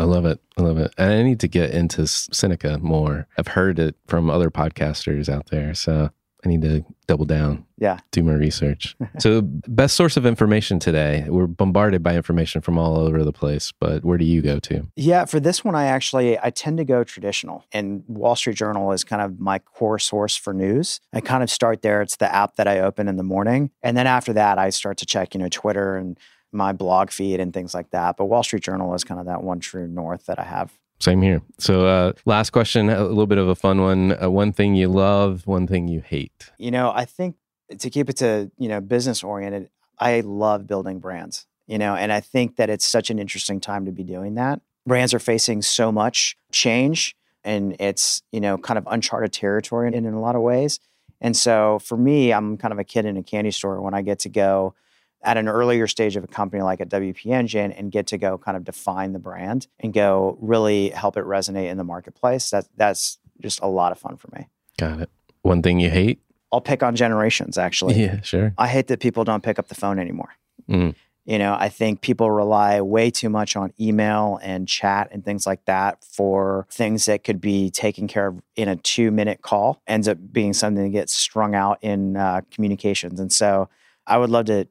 I 0.00 0.04
love 0.04 0.24
it. 0.24 0.40
I 0.56 0.62
love 0.62 0.78
it. 0.78 0.92
And 0.96 1.12
I 1.12 1.22
need 1.22 1.40
to 1.40 1.48
get 1.48 1.72
into 1.72 2.06
Seneca 2.06 2.78
more. 2.78 3.28
I've 3.36 3.48
heard 3.48 3.78
it 3.78 3.96
from 4.06 4.30
other 4.30 4.50
podcasters 4.50 5.28
out 5.28 5.50
there. 5.50 5.74
So 5.74 6.10
I 6.44 6.48
need 6.48 6.62
to 6.62 6.84
double 7.06 7.26
down. 7.26 7.66
Yeah. 7.76 7.98
Do 8.12 8.22
my 8.22 8.32
research. 8.32 8.96
so, 9.18 9.42
best 9.42 9.94
source 9.94 10.16
of 10.16 10.24
information 10.24 10.78
today. 10.78 11.26
We're 11.28 11.46
bombarded 11.46 12.02
by 12.02 12.16
information 12.16 12.62
from 12.62 12.78
all 12.78 12.98
over 12.98 13.22
the 13.24 13.32
place, 13.32 13.72
but 13.78 14.04
where 14.04 14.16
do 14.16 14.24
you 14.24 14.40
go 14.40 14.58
to? 14.60 14.86
Yeah, 14.96 15.26
for 15.26 15.38
this 15.38 15.64
one, 15.64 15.74
I 15.74 15.86
actually 15.86 16.38
I 16.38 16.50
tend 16.50 16.78
to 16.78 16.84
go 16.84 17.04
traditional, 17.04 17.64
and 17.72 18.04
Wall 18.06 18.36
Street 18.36 18.56
Journal 18.56 18.92
is 18.92 19.04
kind 19.04 19.20
of 19.20 19.38
my 19.38 19.58
core 19.58 19.98
source 19.98 20.36
for 20.36 20.54
news. 20.54 21.00
I 21.12 21.20
kind 21.20 21.42
of 21.42 21.50
start 21.50 21.82
there. 21.82 22.00
It's 22.00 22.16
the 22.16 22.34
app 22.34 22.56
that 22.56 22.66
I 22.66 22.80
open 22.80 23.08
in 23.08 23.16
the 23.16 23.22
morning, 23.22 23.70
and 23.82 23.96
then 23.96 24.06
after 24.06 24.32
that, 24.32 24.58
I 24.58 24.70
start 24.70 24.96
to 24.98 25.06
check, 25.06 25.34
you 25.34 25.40
know, 25.40 25.48
Twitter 25.50 25.96
and 25.96 26.18
my 26.52 26.72
blog 26.72 27.10
feed 27.10 27.40
and 27.40 27.52
things 27.52 27.74
like 27.74 27.90
that. 27.90 28.16
But 28.16 28.26
Wall 28.26 28.42
Street 28.42 28.62
Journal 28.62 28.94
is 28.94 29.04
kind 29.04 29.20
of 29.20 29.26
that 29.26 29.42
one 29.42 29.60
true 29.60 29.86
north 29.86 30.26
that 30.26 30.38
I 30.38 30.44
have. 30.44 30.72
Same 30.98 31.22
here. 31.22 31.40
So, 31.58 31.86
uh, 31.86 32.12
last 32.26 32.50
question, 32.50 32.90
a 32.90 33.04
little 33.04 33.26
bit 33.26 33.38
of 33.38 33.48
a 33.48 33.54
fun 33.54 33.80
one. 33.80 34.22
Uh, 34.22 34.28
one 34.28 34.52
thing 34.52 34.74
you 34.74 34.88
love, 34.88 35.46
one 35.46 35.66
thing 35.66 35.88
you 35.88 36.00
hate. 36.00 36.50
You 36.58 36.70
know, 36.70 36.92
I 36.94 37.06
think 37.06 37.36
to 37.78 37.88
keep 37.88 38.10
it 38.10 38.16
to, 38.18 38.50
you 38.58 38.68
know, 38.68 38.80
business 38.80 39.24
oriented, 39.24 39.70
I 39.98 40.20
love 40.20 40.66
building 40.66 40.98
brands, 40.98 41.46
you 41.66 41.78
know, 41.78 41.94
and 41.94 42.12
I 42.12 42.20
think 42.20 42.56
that 42.56 42.68
it's 42.68 42.84
such 42.84 43.10
an 43.10 43.18
interesting 43.18 43.60
time 43.60 43.86
to 43.86 43.92
be 43.92 44.02
doing 44.02 44.34
that. 44.34 44.60
Brands 44.86 45.14
are 45.14 45.18
facing 45.18 45.62
so 45.62 45.90
much 45.90 46.36
change 46.52 47.16
and 47.44 47.76
it's, 47.78 48.22
you 48.32 48.40
know, 48.40 48.58
kind 48.58 48.76
of 48.76 48.86
uncharted 48.90 49.32
territory 49.32 49.88
in, 49.88 49.94
in 49.94 50.12
a 50.12 50.20
lot 50.20 50.36
of 50.36 50.42
ways. 50.42 50.80
And 51.20 51.36
so 51.36 51.78
for 51.78 51.96
me, 51.96 52.32
I'm 52.32 52.56
kind 52.56 52.72
of 52.72 52.78
a 52.78 52.84
kid 52.84 53.04
in 53.04 53.16
a 53.16 53.22
candy 53.22 53.50
store 53.50 53.80
when 53.80 53.94
I 53.94 54.02
get 54.02 54.20
to 54.20 54.28
go 54.28 54.74
at 55.22 55.36
an 55.36 55.48
earlier 55.48 55.86
stage 55.86 56.16
of 56.16 56.24
a 56.24 56.26
company 56.26 56.62
like 56.62 56.80
a 56.80 56.86
WP 56.86 57.26
Engine 57.26 57.72
and 57.72 57.92
get 57.92 58.06
to 58.08 58.18
go 58.18 58.38
kind 58.38 58.56
of 58.56 58.64
define 58.64 59.12
the 59.12 59.18
brand 59.18 59.66
and 59.78 59.92
go 59.92 60.38
really 60.40 60.90
help 60.90 61.16
it 61.16 61.24
resonate 61.24 61.70
in 61.70 61.76
the 61.76 61.84
marketplace. 61.84 62.50
That 62.50 62.66
that's 62.76 63.18
just 63.40 63.60
a 63.60 63.66
lot 63.66 63.92
of 63.92 63.98
fun 63.98 64.16
for 64.16 64.28
me. 64.34 64.48
Got 64.78 65.00
it. 65.00 65.10
One 65.42 65.62
thing 65.62 65.80
you 65.80 65.90
hate? 65.90 66.20
I'll 66.52 66.60
pick 66.60 66.82
on 66.82 66.96
generations 66.96 67.58
actually. 67.58 68.00
Yeah, 68.00 68.20
sure. 68.22 68.54
I 68.58 68.68
hate 68.68 68.88
that 68.88 69.00
people 69.00 69.24
don't 69.24 69.42
pick 69.42 69.58
up 69.58 69.68
the 69.68 69.74
phone 69.74 69.98
anymore. 69.98 70.34
Mm. 70.68 70.94
You 71.26 71.38
know, 71.38 71.56
I 71.58 71.68
think 71.68 72.00
people 72.00 72.30
rely 72.30 72.80
way 72.80 73.10
too 73.10 73.28
much 73.28 73.54
on 73.54 73.72
email 73.78 74.40
and 74.42 74.66
chat 74.66 75.10
and 75.12 75.24
things 75.24 75.46
like 75.46 75.64
that 75.66 76.02
for 76.02 76.66
things 76.70 77.04
that 77.04 77.24
could 77.24 77.40
be 77.40 77.70
taken 77.70 78.08
care 78.08 78.28
of 78.28 78.42
in 78.56 78.68
a 78.68 78.76
two 78.76 79.10
minute 79.10 79.42
call, 79.42 79.82
ends 79.86 80.08
up 80.08 80.18
being 80.32 80.52
something 80.52 80.82
that 80.82 80.90
gets 80.90 81.12
strung 81.12 81.54
out 81.54 81.78
in 81.82 82.16
uh, 82.16 82.40
communications. 82.50 83.20
And 83.20 83.30
so 83.30 83.68
I 84.06 84.16
would 84.18 84.30
love 84.30 84.46
to 84.46 84.66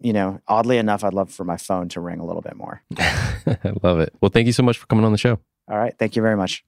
you 0.00 0.12
know, 0.12 0.40
oddly 0.48 0.78
enough, 0.78 1.04
I'd 1.04 1.14
love 1.14 1.30
for 1.30 1.44
my 1.44 1.56
phone 1.56 1.88
to 1.90 2.00
ring 2.00 2.20
a 2.20 2.24
little 2.24 2.42
bit 2.42 2.56
more. 2.56 2.82
I 2.98 3.58
love 3.82 4.00
it. 4.00 4.14
Well, 4.20 4.30
thank 4.30 4.46
you 4.46 4.52
so 4.52 4.62
much 4.62 4.78
for 4.78 4.86
coming 4.86 5.04
on 5.04 5.12
the 5.12 5.18
show. 5.18 5.38
All 5.70 5.78
right. 5.78 5.94
Thank 5.98 6.16
you 6.16 6.22
very 6.22 6.36
much. 6.36 6.64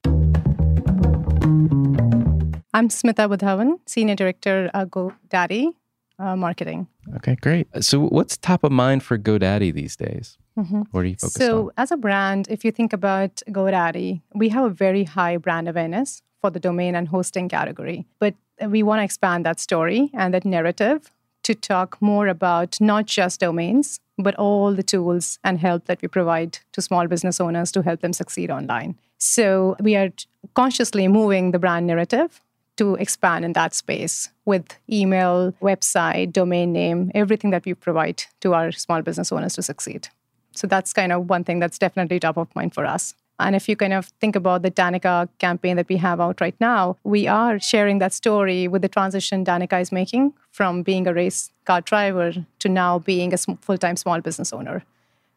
I'm 2.75 2.89
Smita 2.89 3.29
Wadhawan, 3.29 3.79
Senior 3.85 4.15
Director 4.15 4.69
at 4.73 4.89
GoDaddy 4.89 5.73
uh, 6.19 6.35
Marketing. 6.35 6.87
Okay, 7.17 7.35
great. 7.35 7.67
So, 7.81 7.99
what's 7.99 8.37
top 8.37 8.63
of 8.63 8.71
mind 8.71 9.03
for 9.03 9.17
GoDaddy 9.17 9.73
these 9.73 9.95
days? 9.95 10.37
Mm-hmm. 10.57 10.83
What 10.91 11.01
are 11.01 11.07
you 11.07 11.15
focused 11.15 11.37
so, 11.37 11.65
on? 11.65 11.71
as 11.77 11.91
a 11.91 11.97
brand, 11.97 12.47
if 12.49 12.63
you 12.63 12.71
think 12.71 12.93
about 12.93 13.41
GoDaddy, 13.49 14.21
we 14.33 14.49
have 14.49 14.65
a 14.65 14.69
very 14.69 15.03
high 15.03 15.37
brand 15.37 15.67
awareness 15.67 16.21
for 16.41 16.49
the 16.49 16.59
domain 16.59 16.95
and 16.95 17.07
hosting 17.07 17.49
category, 17.49 18.05
but 18.19 18.35
we 18.67 18.83
want 18.83 18.99
to 18.99 19.03
expand 19.03 19.45
that 19.45 19.59
story 19.59 20.09
and 20.13 20.33
that 20.33 20.45
narrative 20.45 21.11
to 21.43 21.55
talk 21.55 22.01
more 22.01 22.27
about 22.27 22.79
not 22.81 23.05
just 23.05 23.39
domains, 23.39 23.99
but 24.17 24.35
all 24.35 24.73
the 24.73 24.83
tools 24.83 25.39
and 25.43 25.59
help 25.59 25.85
that 25.85 26.01
we 26.01 26.07
provide 26.07 26.59
to 26.71 26.81
small 26.81 27.07
business 27.07 27.41
owners 27.41 27.71
to 27.71 27.81
help 27.81 28.01
them 28.01 28.13
succeed 28.13 28.49
online. 28.49 28.95
So 29.17 29.75
we 29.79 29.95
are 29.95 30.09
consciously 30.53 31.07
moving 31.07 31.51
the 31.51 31.59
brand 31.59 31.87
narrative 31.87 32.41
to 32.77 32.95
expand 32.95 33.45
in 33.45 33.53
that 33.53 33.73
space 33.73 34.29
with 34.45 34.77
email, 34.91 35.53
website, 35.61 36.33
domain 36.33 36.73
name, 36.73 37.11
everything 37.13 37.51
that 37.51 37.65
we 37.65 37.73
provide 37.73 38.23
to 38.41 38.53
our 38.53 38.71
small 38.71 39.01
business 39.01 39.31
owners 39.31 39.55
to 39.55 39.61
succeed. 39.61 40.09
So 40.53 40.67
that's 40.67 40.93
kind 40.93 41.11
of 41.11 41.29
one 41.29 41.43
thing 41.43 41.59
that's 41.59 41.79
definitely 41.79 42.19
top 42.19 42.37
of 42.37 42.53
mind 42.55 42.73
for 42.73 42.85
us. 42.85 43.13
And 43.39 43.55
if 43.55 43.67
you 43.67 43.75
kind 43.75 43.93
of 43.93 44.07
think 44.21 44.35
about 44.35 44.61
the 44.61 44.71
Danica 44.71 45.27
campaign 45.39 45.75
that 45.77 45.89
we 45.89 45.97
have 45.97 46.21
out 46.21 46.39
right 46.39 46.55
now, 46.59 46.97
we 47.03 47.27
are 47.27 47.59
sharing 47.59 47.99
that 47.99 48.13
story 48.13 48.67
with 48.67 48.81
the 48.81 48.87
transition 48.87 49.43
Danica 49.43 49.81
is 49.81 49.91
making 49.91 50.33
from 50.51 50.83
being 50.83 51.07
a 51.07 51.13
race 51.13 51.51
car 51.65 51.81
driver 51.81 52.33
to 52.59 52.69
now 52.69 52.99
being 52.99 53.33
a 53.33 53.37
full 53.37 53.77
time 53.77 53.97
small 53.97 54.21
business 54.21 54.53
owner. 54.53 54.83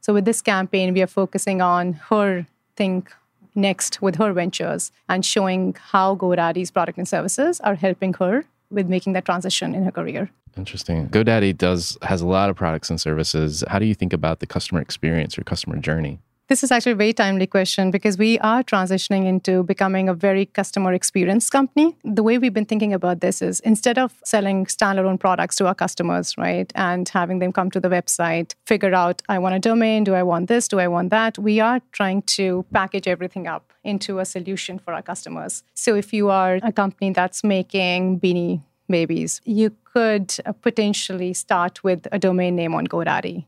So 0.00 0.12
with 0.12 0.24
this 0.24 0.42
campaign, 0.42 0.94
we 0.94 1.02
are 1.02 1.08
focusing 1.08 1.60
on 1.60 1.94
her 2.10 2.46
think 2.76 3.12
next 3.54 4.02
with 4.02 4.16
her 4.16 4.32
ventures 4.32 4.92
and 5.08 5.24
showing 5.24 5.74
how 5.90 6.14
GoDaddy's 6.14 6.70
product 6.70 6.98
and 6.98 7.08
services 7.08 7.58
are 7.60 7.74
helping 7.74 8.12
her 8.14 8.44
with 8.70 8.88
making 8.88 9.14
that 9.14 9.24
transition 9.24 9.74
in 9.74 9.84
her 9.84 9.90
career. 9.90 10.30
Interesting. 10.56 11.08
GoDaddy 11.08 11.56
does 11.56 11.96
has 12.02 12.20
a 12.20 12.26
lot 12.26 12.50
of 12.50 12.56
products 12.56 12.90
and 12.90 13.00
services. 13.00 13.64
How 13.68 13.78
do 13.78 13.86
you 13.86 13.94
think 13.94 14.12
about 14.12 14.40
the 14.40 14.46
customer 14.46 14.80
experience 14.80 15.38
or 15.38 15.42
customer 15.42 15.76
journey? 15.76 16.18
This 16.48 16.62
is 16.62 16.70
actually 16.70 16.92
a 16.92 16.96
very 16.96 17.12
timely 17.12 17.48
question 17.48 17.90
because 17.90 18.16
we 18.18 18.38
are 18.38 18.62
transitioning 18.62 19.26
into 19.26 19.64
becoming 19.64 20.08
a 20.08 20.14
very 20.14 20.46
customer 20.46 20.92
experience 20.92 21.50
company. 21.50 21.96
The 22.04 22.22
way 22.22 22.38
we've 22.38 22.54
been 22.54 22.64
thinking 22.64 22.92
about 22.92 23.20
this 23.20 23.42
is 23.42 23.58
instead 23.60 23.98
of 23.98 24.14
selling 24.24 24.66
standalone 24.66 25.18
products 25.18 25.56
to 25.56 25.66
our 25.66 25.74
customers, 25.74 26.38
right, 26.38 26.72
and 26.76 27.08
having 27.08 27.40
them 27.40 27.52
come 27.52 27.68
to 27.72 27.80
the 27.80 27.88
website, 27.88 28.54
figure 28.64 28.94
out, 28.94 29.22
I 29.28 29.40
want 29.40 29.56
a 29.56 29.58
domain, 29.58 30.04
do 30.04 30.14
I 30.14 30.22
want 30.22 30.46
this, 30.46 30.68
do 30.68 30.78
I 30.78 30.86
want 30.86 31.10
that, 31.10 31.36
we 31.36 31.58
are 31.58 31.80
trying 31.90 32.22
to 32.38 32.64
package 32.72 33.08
everything 33.08 33.48
up 33.48 33.72
into 33.82 34.20
a 34.20 34.24
solution 34.24 34.78
for 34.78 34.94
our 34.94 35.02
customers. 35.02 35.64
So 35.74 35.96
if 35.96 36.12
you 36.12 36.30
are 36.30 36.60
a 36.62 36.70
company 36.70 37.10
that's 37.10 37.42
making 37.42 38.20
beanie 38.20 38.62
babies, 38.88 39.40
you 39.44 39.72
could 39.82 40.36
potentially 40.62 41.32
start 41.32 41.82
with 41.82 42.06
a 42.12 42.20
domain 42.20 42.54
name 42.54 42.72
on 42.72 42.86
GoDaddy 42.86 43.46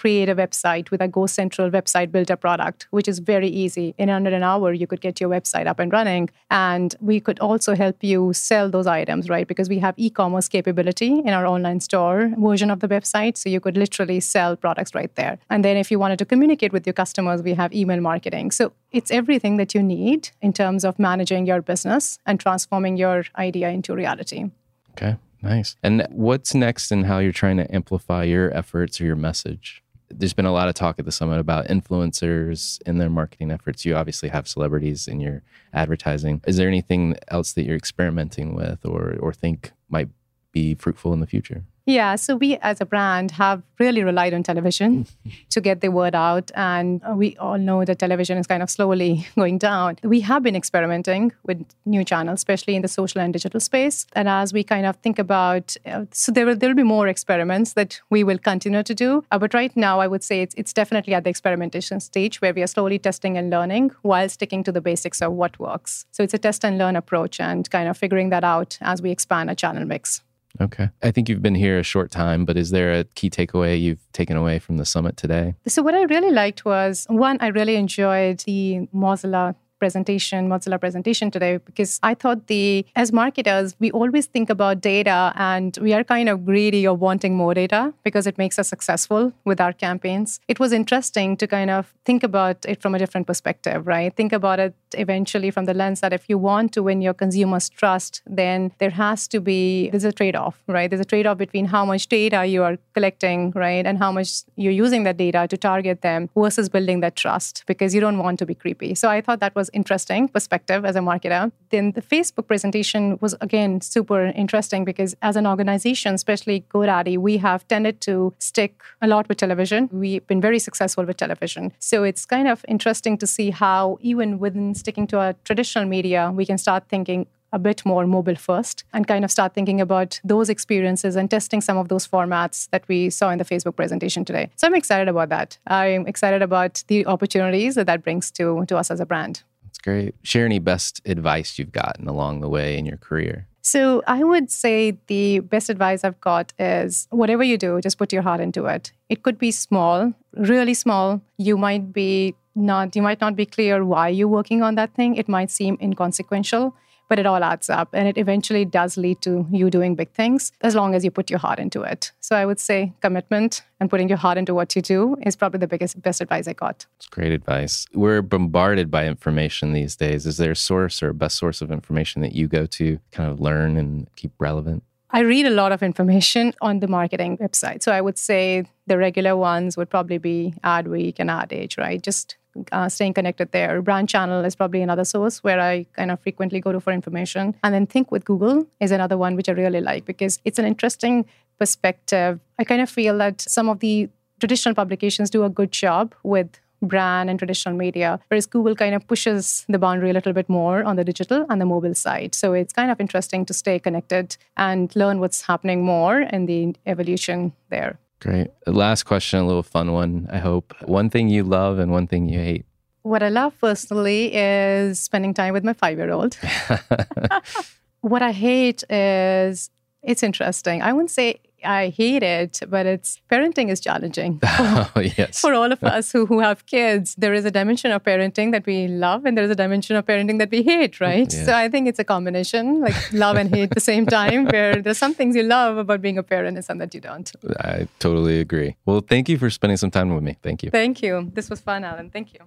create 0.00 0.28
a 0.30 0.34
website 0.34 0.90
with 0.90 1.02
a 1.02 1.08
GoCentral 1.08 1.70
website 1.70 2.10
builder 2.10 2.36
product, 2.36 2.86
which 2.90 3.06
is 3.06 3.18
very 3.18 3.48
easy. 3.48 3.94
In 3.98 4.08
under 4.08 4.30
an 4.30 4.42
hour, 4.42 4.72
you 4.72 4.86
could 4.86 5.02
get 5.02 5.20
your 5.20 5.30
website 5.30 5.66
up 5.66 5.78
and 5.78 5.92
running. 5.92 6.30
And 6.50 6.94
we 7.00 7.20
could 7.20 7.38
also 7.40 7.74
help 7.74 8.02
you 8.02 8.32
sell 8.32 8.70
those 8.70 8.86
items, 8.86 9.28
right? 9.28 9.46
Because 9.46 9.68
we 9.68 9.78
have 9.80 9.94
e 9.98 10.08
commerce 10.08 10.48
capability 10.48 11.12
in 11.18 11.28
our 11.28 11.46
online 11.46 11.80
store 11.80 12.32
version 12.38 12.70
of 12.70 12.80
the 12.80 12.88
website. 12.88 13.36
So 13.36 13.50
you 13.50 13.60
could 13.60 13.76
literally 13.76 14.20
sell 14.20 14.56
products 14.56 14.94
right 14.94 15.14
there. 15.16 15.38
And 15.50 15.64
then 15.64 15.76
if 15.76 15.90
you 15.90 15.98
wanted 15.98 16.18
to 16.20 16.24
communicate 16.24 16.72
with 16.72 16.86
your 16.86 16.94
customers, 16.94 17.42
we 17.42 17.54
have 17.54 17.74
email 17.74 18.00
marketing. 18.00 18.52
So 18.52 18.72
it's 18.92 19.10
everything 19.10 19.58
that 19.58 19.74
you 19.74 19.82
need 19.82 20.30
in 20.40 20.52
terms 20.52 20.84
of 20.84 20.98
managing 20.98 21.46
your 21.46 21.60
business 21.60 22.18
and 22.26 22.40
transforming 22.40 22.96
your 22.96 23.24
idea 23.36 23.68
into 23.68 23.94
reality. 23.94 24.50
Okay. 24.92 25.16
Nice. 25.42 25.76
And 25.82 26.06
what's 26.10 26.54
next 26.54 26.92
in 26.92 27.04
how 27.04 27.18
you're 27.18 27.32
trying 27.32 27.56
to 27.58 27.74
amplify 27.74 28.24
your 28.24 28.54
efforts 28.56 29.00
or 29.00 29.04
your 29.04 29.16
message? 29.16 29.82
There's 30.10 30.32
been 30.32 30.46
a 30.46 30.52
lot 30.52 30.68
of 30.68 30.74
talk 30.74 30.98
at 30.98 31.04
the 31.04 31.12
summit 31.12 31.38
about 31.38 31.68
influencers 31.68 32.80
in 32.82 32.98
their 32.98 33.10
marketing 33.10 33.50
efforts. 33.50 33.84
You 33.84 33.96
obviously 33.96 34.28
have 34.28 34.48
celebrities 34.48 35.06
in 35.06 35.20
your 35.20 35.42
advertising. 35.72 36.40
Is 36.46 36.56
there 36.56 36.68
anything 36.68 37.16
else 37.28 37.52
that 37.52 37.64
you're 37.64 37.76
experimenting 37.76 38.54
with 38.54 38.84
or 38.84 39.16
or 39.20 39.32
think 39.32 39.72
might 39.88 40.08
be 40.52 40.74
fruitful 40.74 41.12
in 41.12 41.20
the 41.20 41.26
future? 41.26 41.64
Yeah, 41.90 42.14
so 42.14 42.36
we 42.36 42.56
as 42.58 42.80
a 42.80 42.86
brand 42.86 43.32
have 43.32 43.64
really 43.80 44.04
relied 44.04 44.32
on 44.32 44.44
television 44.44 45.08
to 45.50 45.60
get 45.60 45.80
the 45.80 45.88
word 45.88 46.14
out. 46.14 46.52
And 46.54 47.02
we 47.16 47.36
all 47.38 47.58
know 47.58 47.84
that 47.84 47.98
television 47.98 48.38
is 48.38 48.46
kind 48.46 48.62
of 48.62 48.70
slowly 48.70 49.26
going 49.36 49.58
down. 49.58 49.98
We 50.04 50.20
have 50.20 50.44
been 50.44 50.54
experimenting 50.54 51.32
with 51.44 51.66
new 51.86 52.04
channels, 52.04 52.38
especially 52.38 52.76
in 52.76 52.82
the 52.82 52.88
social 52.88 53.20
and 53.20 53.32
digital 53.32 53.58
space. 53.58 54.06
And 54.12 54.28
as 54.28 54.52
we 54.52 54.62
kind 54.62 54.86
of 54.86 54.96
think 54.96 55.18
about, 55.18 55.76
uh, 55.84 56.04
so 56.12 56.30
there 56.30 56.46
will, 56.46 56.54
there 56.54 56.68
will 56.68 56.76
be 56.76 56.84
more 56.84 57.08
experiments 57.08 57.72
that 57.72 58.00
we 58.08 58.22
will 58.22 58.38
continue 58.38 58.84
to 58.84 58.94
do. 58.94 59.24
Uh, 59.32 59.40
but 59.40 59.52
right 59.52 59.76
now, 59.76 59.98
I 59.98 60.06
would 60.06 60.22
say 60.22 60.42
it's, 60.42 60.54
it's 60.56 60.72
definitely 60.72 61.14
at 61.14 61.24
the 61.24 61.30
experimentation 61.30 61.98
stage 61.98 62.40
where 62.40 62.54
we 62.54 62.62
are 62.62 62.68
slowly 62.68 63.00
testing 63.00 63.36
and 63.36 63.50
learning 63.50 63.90
while 64.02 64.28
sticking 64.28 64.62
to 64.62 64.70
the 64.70 64.80
basics 64.80 65.20
of 65.20 65.32
what 65.32 65.58
works. 65.58 66.06
So 66.12 66.22
it's 66.22 66.34
a 66.34 66.38
test 66.38 66.64
and 66.64 66.78
learn 66.78 66.94
approach 66.94 67.40
and 67.40 67.68
kind 67.68 67.88
of 67.88 67.98
figuring 67.98 68.30
that 68.30 68.44
out 68.44 68.78
as 68.80 69.02
we 69.02 69.10
expand 69.10 69.48
our 69.48 69.56
channel 69.56 69.84
mix. 69.84 70.22
Okay. 70.60 70.90
I 71.02 71.10
think 71.10 71.28
you've 71.28 71.42
been 71.42 71.54
here 71.54 71.78
a 71.78 71.82
short 71.82 72.10
time, 72.10 72.44
but 72.44 72.56
is 72.56 72.70
there 72.70 72.92
a 72.92 73.04
key 73.04 73.30
takeaway 73.30 73.80
you've 73.80 74.04
taken 74.12 74.36
away 74.36 74.58
from 74.58 74.78
the 74.78 74.84
summit 74.84 75.16
today? 75.16 75.54
So, 75.66 75.82
what 75.82 75.94
I 75.94 76.02
really 76.02 76.30
liked 76.30 76.64
was 76.64 77.06
one, 77.08 77.38
I 77.40 77.48
really 77.48 77.76
enjoyed 77.76 78.40
the 78.40 78.88
Mozilla 78.94 79.54
presentation, 79.80 80.48
Mozilla 80.48 80.78
presentation 80.78 81.30
today, 81.32 81.56
because 81.56 81.98
I 82.02 82.14
thought 82.14 82.46
the, 82.46 82.86
as 82.94 83.12
marketers, 83.12 83.74
we 83.80 83.90
always 83.90 84.26
think 84.26 84.50
about 84.50 84.80
data 84.80 85.32
and 85.34 85.76
we 85.80 85.92
are 85.94 86.04
kind 86.04 86.28
of 86.28 86.44
greedy 86.44 86.86
of 86.86 87.00
wanting 87.00 87.36
more 87.36 87.54
data 87.54 87.92
because 88.04 88.26
it 88.26 88.38
makes 88.38 88.58
us 88.58 88.68
successful 88.68 89.32
with 89.44 89.60
our 89.60 89.72
campaigns. 89.72 90.38
It 90.46 90.60
was 90.60 90.72
interesting 90.72 91.36
to 91.38 91.46
kind 91.48 91.70
of 91.70 91.92
think 92.04 92.22
about 92.22 92.64
it 92.66 92.80
from 92.82 92.94
a 92.94 92.98
different 92.98 93.26
perspective, 93.26 93.86
right? 93.86 94.14
Think 94.14 94.32
about 94.32 94.60
it 94.60 94.74
eventually 94.98 95.50
from 95.50 95.64
the 95.64 95.74
lens 95.74 96.00
that 96.00 96.12
if 96.12 96.28
you 96.28 96.38
want 96.38 96.72
to 96.72 96.82
win 96.82 97.00
your 97.00 97.14
consumers' 97.14 97.68
trust, 97.68 98.22
then 98.26 98.72
there 98.78 98.90
has 98.90 99.28
to 99.28 99.40
be, 99.40 99.90
there's 99.90 100.04
a 100.04 100.12
trade 100.12 100.36
off, 100.36 100.62
right? 100.66 100.88
There's 100.90 101.00
a 101.00 101.04
trade 101.04 101.26
off 101.26 101.38
between 101.38 101.66
how 101.66 101.84
much 101.84 102.08
data 102.08 102.46
you 102.46 102.62
are 102.62 102.78
collecting, 102.94 103.52
right? 103.52 103.86
And 103.86 103.98
how 103.98 104.12
much 104.12 104.42
you're 104.56 104.72
using 104.72 105.04
that 105.04 105.16
data 105.16 105.46
to 105.48 105.56
target 105.56 106.02
them 106.02 106.28
versus 106.36 106.68
building 106.68 107.00
that 107.00 107.16
trust 107.16 107.64
because 107.66 107.94
you 107.94 108.00
don't 108.00 108.18
want 108.18 108.38
to 108.38 108.46
be 108.46 108.54
creepy. 108.54 108.94
So 108.94 109.08
I 109.08 109.20
thought 109.20 109.40
that 109.40 109.54
was 109.54 109.70
interesting 109.72 110.28
perspective 110.28 110.84
as 110.84 110.96
a 110.96 111.00
marketer. 111.00 111.52
Then 111.70 111.92
the 111.92 112.02
Facebook 112.02 112.46
presentation 112.46 113.18
was 113.20 113.34
again 113.40 113.80
super 113.80 114.26
interesting 114.26 114.84
because 114.84 115.14
as 115.22 115.36
an 115.36 115.46
organization, 115.46 116.14
especially 116.14 116.64
GoDaddy, 116.72 117.18
we 117.18 117.38
have 117.38 117.66
tended 117.68 118.00
to 118.02 118.34
stick 118.38 118.82
a 119.02 119.06
lot 119.06 119.28
with 119.28 119.38
television. 119.38 119.88
We've 119.92 120.26
been 120.26 120.40
very 120.40 120.58
successful 120.58 121.04
with 121.04 121.16
television. 121.16 121.72
So 121.78 122.04
it's 122.04 122.24
kind 122.26 122.48
of 122.48 122.64
interesting 122.68 123.18
to 123.18 123.26
see 123.26 123.50
how 123.50 123.98
even 124.00 124.38
within 124.38 124.74
sticking 124.80 125.06
to 125.08 125.18
our 125.18 125.34
traditional 125.44 125.84
media, 125.84 126.32
we 126.34 126.44
can 126.44 126.58
start 126.58 126.84
thinking 126.88 127.26
a 127.52 127.58
bit 127.58 127.84
more 127.84 128.06
mobile 128.06 128.36
first 128.36 128.84
and 128.92 129.06
kind 129.06 129.24
of 129.24 129.30
start 129.30 129.54
thinking 129.54 129.80
about 129.80 130.20
those 130.24 130.48
experiences 130.48 131.16
and 131.16 131.30
testing 131.30 131.60
some 131.60 131.76
of 131.76 131.88
those 131.88 132.06
formats 132.06 132.68
that 132.70 132.86
we 132.88 133.10
saw 133.10 133.30
in 133.30 133.38
the 133.38 133.44
Facebook 133.44 133.76
presentation 133.76 134.24
today. 134.24 134.48
So 134.56 134.66
I'm 134.66 134.74
excited 134.74 135.08
about 135.08 135.28
that. 135.30 135.58
I'm 135.66 136.06
excited 136.06 136.42
about 136.42 136.84
the 136.86 137.06
opportunities 137.06 137.74
that 137.74 137.86
that 137.86 138.02
brings 138.02 138.30
to, 138.32 138.64
to 138.66 138.76
us 138.76 138.90
as 138.90 139.00
a 139.00 139.06
brand. 139.06 139.42
That's 139.64 139.78
great. 139.78 140.14
Share 140.22 140.46
any 140.46 140.58
best 140.58 141.00
advice 141.04 141.58
you've 141.58 141.72
gotten 141.72 142.08
along 142.08 142.40
the 142.40 142.48
way 142.48 142.78
in 142.78 142.86
your 142.86 142.98
career. 142.98 143.46
So 143.62 144.02
I 144.06 144.24
would 144.24 144.50
say 144.50 144.96
the 145.06 145.40
best 145.40 145.68
advice 145.68 146.02
I've 146.02 146.20
got 146.20 146.52
is 146.58 147.06
whatever 147.10 147.42
you 147.42 147.58
do, 147.58 147.80
just 147.80 147.98
put 147.98 148.12
your 148.12 148.22
heart 148.22 148.40
into 148.40 148.64
it. 148.66 148.92
It 149.10 149.22
could 149.22 149.38
be 149.38 149.50
small, 149.50 150.14
really 150.34 150.72
small. 150.72 151.20
You 151.36 151.58
might 151.58 151.92
be 151.92 152.34
not 152.54 152.96
you 152.96 153.02
might 153.02 153.20
not 153.20 153.36
be 153.36 153.46
clear 153.46 153.84
why 153.84 154.08
you're 154.08 154.28
working 154.28 154.62
on 154.62 154.74
that 154.74 154.94
thing. 154.94 155.16
It 155.16 155.28
might 155.28 155.50
seem 155.50 155.78
inconsequential, 155.80 156.74
but 157.08 157.18
it 157.18 157.26
all 157.26 157.42
adds 157.42 157.68
up 157.68 157.88
and 157.92 158.06
it 158.06 158.16
eventually 158.16 158.64
does 158.64 158.96
lead 158.96 159.20
to 159.22 159.46
you 159.50 159.68
doing 159.68 159.96
big 159.96 160.10
things 160.12 160.52
as 160.60 160.74
long 160.74 160.94
as 160.94 161.04
you 161.04 161.10
put 161.10 161.28
your 161.28 161.40
heart 161.40 161.58
into 161.58 161.82
it. 161.82 162.12
So 162.20 162.36
I 162.36 162.46
would 162.46 162.60
say 162.60 162.92
commitment 163.00 163.62
and 163.80 163.90
putting 163.90 164.08
your 164.08 164.18
heart 164.18 164.38
into 164.38 164.54
what 164.54 164.76
you 164.76 164.82
do 164.82 165.16
is 165.22 165.34
probably 165.34 165.58
the 165.58 165.66
biggest 165.66 166.00
best 166.00 166.20
advice 166.20 166.46
I 166.46 166.52
got. 166.52 166.86
It's 166.96 167.08
great 167.08 167.32
advice. 167.32 167.86
We're 167.92 168.22
bombarded 168.22 168.90
by 168.90 169.06
information 169.06 169.72
these 169.72 169.96
days. 169.96 170.24
Is 170.24 170.36
there 170.36 170.52
a 170.52 170.56
source 170.56 171.02
or 171.02 171.08
a 171.08 171.14
best 171.14 171.36
source 171.36 171.60
of 171.60 171.72
information 171.72 172.22
that 172.22 172.32
you 172.32 172.46
go 172.46 172.66
to 172.66 173.00
kind 173.10 173.30
of 173.30 173.40
learn 173.40 173.76
and 173.76 174.08
keep 174.14 174.32
relevant? 174.38 174.84
I 175.12 175.20
read 175.20 175.46
a 175.46 175.50
lot 175.50 175.72
of 175.72 175.82
information 175.82 176.54
on 176.60 176.78
the 176.78 176.86
marketing 176.86 177.38
website. 177.38 177.82
So 177.82 177.90
I 177.90 178.00
would 178.00 178.16
say 178.16 178.66
the 178.86 178.96
regular 178.96 179.36
ones 179.36 179.76
would 179.76 179.90
probably 179.90 180.18
be 180.18 180.54
Adweek 180.62 181.16
and 181.18 181.28
Ad 181.28 181.52
Age, 181.52 181.76
right? 181.76 182.00
Just 182.00 182.36
uh, 182.72 182.88
staying 182.88 183.14
connected 183.14 183.52
there. 183.52 183.82
Brand 183.82 184.08
Channel 184.08 184.44
is 184.44 184.54
probably 184.56 184.82
another 184.82 185.04
source 185.04 185.42
where 185.42 185.60
I 185.60 185.86
kind 185.92 186.10
of 186.10 186.20
frequently 186.20 186.60
go 186.60 186.72
to 186.72 186.80
for 186.80 186.92
information. 186.92 187.54
And 187.62 187.74
then 187.74 187.86
Think 187.86 188.10
with 188.10 188.24
Google 188.24 188.66
is 188.80 188.90
another 188.90 189.18
one 189.18 189.36
which 189.36 189.48
I 189.48 189.52
really 189.52 189.80
like 189.80 190.04
because 190.04 190.38
it's 190.44 190.58
an 190.58 190.64
interesting 190.64 191.26
perspective. 191.58 192.40
I 192.58 192.64
kind 192.64 192.80
of 192.80 192.88
feel 192.88 193.18
that 193.18 193.40
some 193.40 193.68
of 193.68 193.80
the 193.80 194.08
traditional 194.38 194.74
publications 194.74 195.30
do 195.30 195.44
a 195.44 195.50
good 195.50 195.72
job 195.72 196.14
with 196.22 196.60
brand 196.82 197.28
and 197.28 197.38
traditional 197.38 197.76
media, 197.76 198.18
whereas 198.28 198.46
Google 198.46 198.74
kind 198.74 198.94
of 198.94 199.06
pushes 199.06 199.66
the 199.68 199.78
boundary 199.78 200.10
a 200.10 200.12
little 200.14 200.32
bit 200.32 200.48
more 200.48 200.82
on 200.82 200.96
the 200.96 201.04
digital 201.04 201.44
and 201.50 201.60
the 201.60 201.66
mobile 201.66 201.94
side. 201.94 202.34
So 202.34 202.54
it's 202.54 202.72
kind 202.72 202.90
of 202.90 203.00
interesting 203.00 203.44
to 203.46 203.52
stay 203.52 203.78
connected 203.78 204.36
and 204.56 204.94
learn 204.96 205.20
what's 205.20 205.42
happening 205.42 205.84
more 205.84 206.20
in 206.20 206.46
the 206.46 206.74
evolution 206.86 207.52
there. 207.68 207.98
Great. 208.20 208.48
Last 208.66 209.04
question, 209.04 209.40
a 209.40 209.46
little 209.46 209.62
fun 209.62 209.92
one, 209.92 210.28
I 210.30 210.38
hope. 210.38 210.74
One 210.82 211.08
thing 211.08 211.28
you 211.28 211.42
love 211.42 211.78
and 211.78 211.90
one 211.90 212.06
thing 212.06 212.28
you 212.28 212.38
hate. 212.38 212.66
What 213.02 213.22
I 213.22 213.30
love 213.30 213.58
personally 213.58 214.34
is 214.34 215.00
spending 215.00 215.32
time 215.32 215.54
with 215.54 215.64
my 215.64 215.72
five 215.72 215.96
year 215.96 216.10
old. 216.10 216.36
what 218.02 218.22
I 218.22 218.32
hate 218.32 218.84
is 218.90 219.70
it's 220.02 220.22
interesting. 220.22 220.82
I 220.82 220.92
wouldn't 220.92 221.10
say 221.10 221.40
I 221.64 221.88
hate 221.88 222.22
it, 222.22 222.60
but 222.68 222.86
it's 222.86 223.20
parenting 223.30 223.70
is 223.70 223.80
challenging. 223.80 224.38
For, 224.38 224.48
oh, 224.96 225.00
yes. 225.00 225.40
For 225.40 225.54
all 225.54 225.72
of 225.72 225.82
us 225.84 226.12
who, 226.12 226.26
who 226.26 226.40
have 226.40 226.66
kids, 226.66 227.14
there 227.16 227.34
is 227.34 227.44
a 227.44 227.50
dimension 227.50 227.90
of 227.92 228.02
parenting 228.02 228.52
that 228.52 228.66
we 228.66 228.88
love 228.88 229.24
and 229.24 229.36
there 229.36 229.44
is 229.44 229.50
a 229.50 229.54
dimension 229.54 229.96
of 229.96 230.06
parenting 230.06 230.38
that 230.38 230.50
we 230.50 230.62
hate, 230.62 231.00
right? 231.00 231.32
Yeah. 231.32 231.44
So 231.44 231.54
I 231.54 231.68
think 231.68 231.88
it's 231.88 231.98
a 231.98 232.04
combination, 232.04 232.80
like 232.80 232.94
love 233.12 233.36
and 233.36 233.54
hate 233.54 233.64
at 233.64 233.74
the 233.74 233.80
same 233.80 234.06
time, 234.06 234.44
where 234.52 234.80
there's 234.82 234.98
some 234.98 235.14
things 235.14 235.36
you 235.36 235.42
love 235.42 235.76
about 235.76 236.00
being 236.02 236.18
a 236.18 236.22
parent 236.22 236.56
and 236.56 236.64
some 236.64 236.78
that 236.78 236.94
you 236.94 237.00
don't. 237.00 237.30
I 237.60 237.88
totally 237.98 238.40
agree. 238.40 238.76
Well, 238.86 239.00
thank 239.00 239.28
you 239.28 239.38
for 239.38 239.50
spending 239.50 239.76
some 239.76 239.90
time 239.90 240.14
with 240.14 240.22
me. 240.22 240.36
Thank 240.42 240.62
you. 240.62 240.70
Thank 240.70 241.02
you. 241.02 241.30
This 241.34 241.50
was 241.50 241.60
fun, 241.60 241.84
Alan. 241.84 242.10
Thank 242.10 242.34
you. 242.34 242.40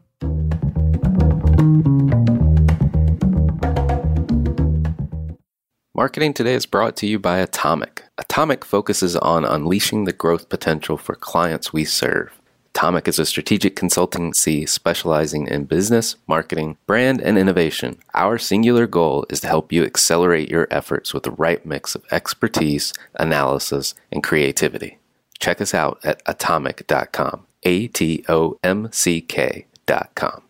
Marketing 5.96 6.34
Today 6.34 6.56
is 6.56 6.66
brought 6.66 6.96
to 6.98 7.06
you 7.06 7.20
by 7.20 7.38
Atomic. 7.38 8.06
Atomic 8.18 8.66
focuses 8.66 9.16
on 9.16 9.46
unleashing 9.46 10.06
the 10.06 10.12
growth 10.12 10.50
potential 10.50 10.98
for 10.98 11.14
clients 11.14 11.72
we 11.72 11.86
serve. 11.86 12.42
Atomic 12.74 13.08
is 13.08 13.20
a 13.20 13.28
strategic 13.28 13.76
consultancy 13.76 14.68
specializing 14.68 15.46
in 15.46 15.66
business, 15.66 16.16
marketing, 16.26 16.78
brand, 16.88 17.22
and 17.22 17.38
innovation. 17.38 18.00
Our 18.16 18.40
singular 18.40 18.88
goal 18.88 19.28
is 19.30 19.42
to 19.42 19.48
help 19.48 19.72
you 19.72 19.84
accelerate 19.84 20.50
your 20.50 20.68
efforts 20.72 21.14
with 21.14 21.22
the 21.22 21.32
right 21.32 21.64
mix 21.64 21.94
of 21.94 22.04
expertise, 22.10 22.92
analysis, 23.14 23.94
and 24.12 24.24
creativity. 24.24 24.98
Check 25.38 25.62
us 25.62 25.76
out 25.76 26.00
at 26.04 26.24
atomic.com. 26.26 27.46
A 27.62 27.88
T 27.90 28.26
O 28.28 28.58
M 28.64 28.90
C 28.92 29.22
K.com. 29.22 30.42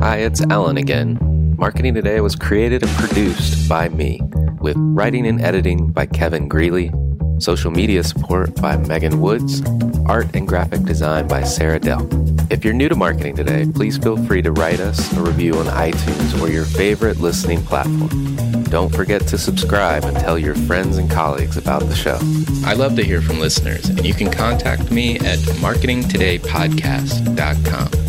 Hi, 0.00 0.18
it's 0.18 0.42
Alan 0.42 0.76
again. 0.76 1.25
Marketing 1.58 1.94
Today 1.94 2.20
was 2.20 2.36
created 2.36 2.82
and 2.82 2.92
produced 2.92 3.66
by 3.66 3.88
me, 3.88 4.20
with 4.60 4.76
writing 4.76 5.26
and 5.26 5.40
editing 5.40 5.90
by 5.90 6.04
Kevin 6.04 6.48
Greeley, 6.48 6.92
social 7.38 7.70
media 7.70 8.04
support 8.04 8.54
by 8.60 8.76
Megan 8.76 9.20
Woods, 9.20 9.62
art 10.06 10.26
and 10.34 10.46
graphic 10.46 10.82
design 10.82 11.28
by 11.28 11.44
Sarah 11.44 11.80
Dell. 11.80 12.06
If 12.50 12.62
you're 12.62 12.74
new 12.74 12.90
to 12.90 12.94
Marketing 12.94 13.34
Today, 13.34 13.64
please 13.74 13.96
feel 13.96 14.22
free 14.26 14.42
to 14.42 14.52
write 14.52 14.80
us 14.80 15.16
a 15.16 15.22
review 15.22 15.54
on 15.54 15.64
iTunes 15.66 16.38
or 16.42 16.50
your 16.50 16.66
favorite 16.66 17.20
listening 17.20 17.62
platform. 17.62 18.36
Don't 18.64 18.94
forget 18.94 19.26
to 19.28 19.38
subscribe 19.38 20.04
and 20.04 20.14
tell 20.16 20.38
your 20.38 20.54
friends 20.54 20.98
and 20.98 21.10
colleagues 21.10 21.56
about 21.56 21.88
the 21.88 21.94
show. 21.94 22.18
I 22.66 22.74
love 22.74 22.96
to 22.96 23.02
hear 23.02 23.22
from 23.22 23.40
listeners, 23.40 23.88
and 23.88 24.04
you 24.04 24.12
can 24.12 24.30
contact 24.30 24.90
me 24.90 25.16
at 25.20 25.38
marketingtodaypodcast.com. 25.38 28.05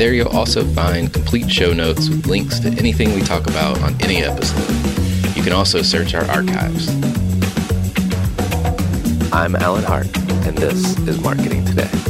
There 0.00 0.14
you'll 0.14 0.28
also 0.28 0.64
find 0.64 1.12
complete 1.12 1.50
show 1.50 1.74
notes 1.74 2.08
with 2.08 2.26
links 2.26 2.58
to 2.60 2.68
anything 2.68 3.12
we 3.12 3.20
talk 3.20 3.46
about 3.46 3.78
on 3.82 4.00
any 4.00 4.24
episode. 4.24 4.66
You 5.36 5.42
can 5.42 5.52
also 5.52 5.82
search 5.82 6.14
our 6.14 6.24
archives. 6.24 6.88
I'm 9.30 9.54
Alan 9.56 9.84
Hart, 9.84 10.06
and 10.46 10.56
this 10.56 10.96
is 11.06 11.22
Marketing 11.22 11.66
Today. 11.66 12.09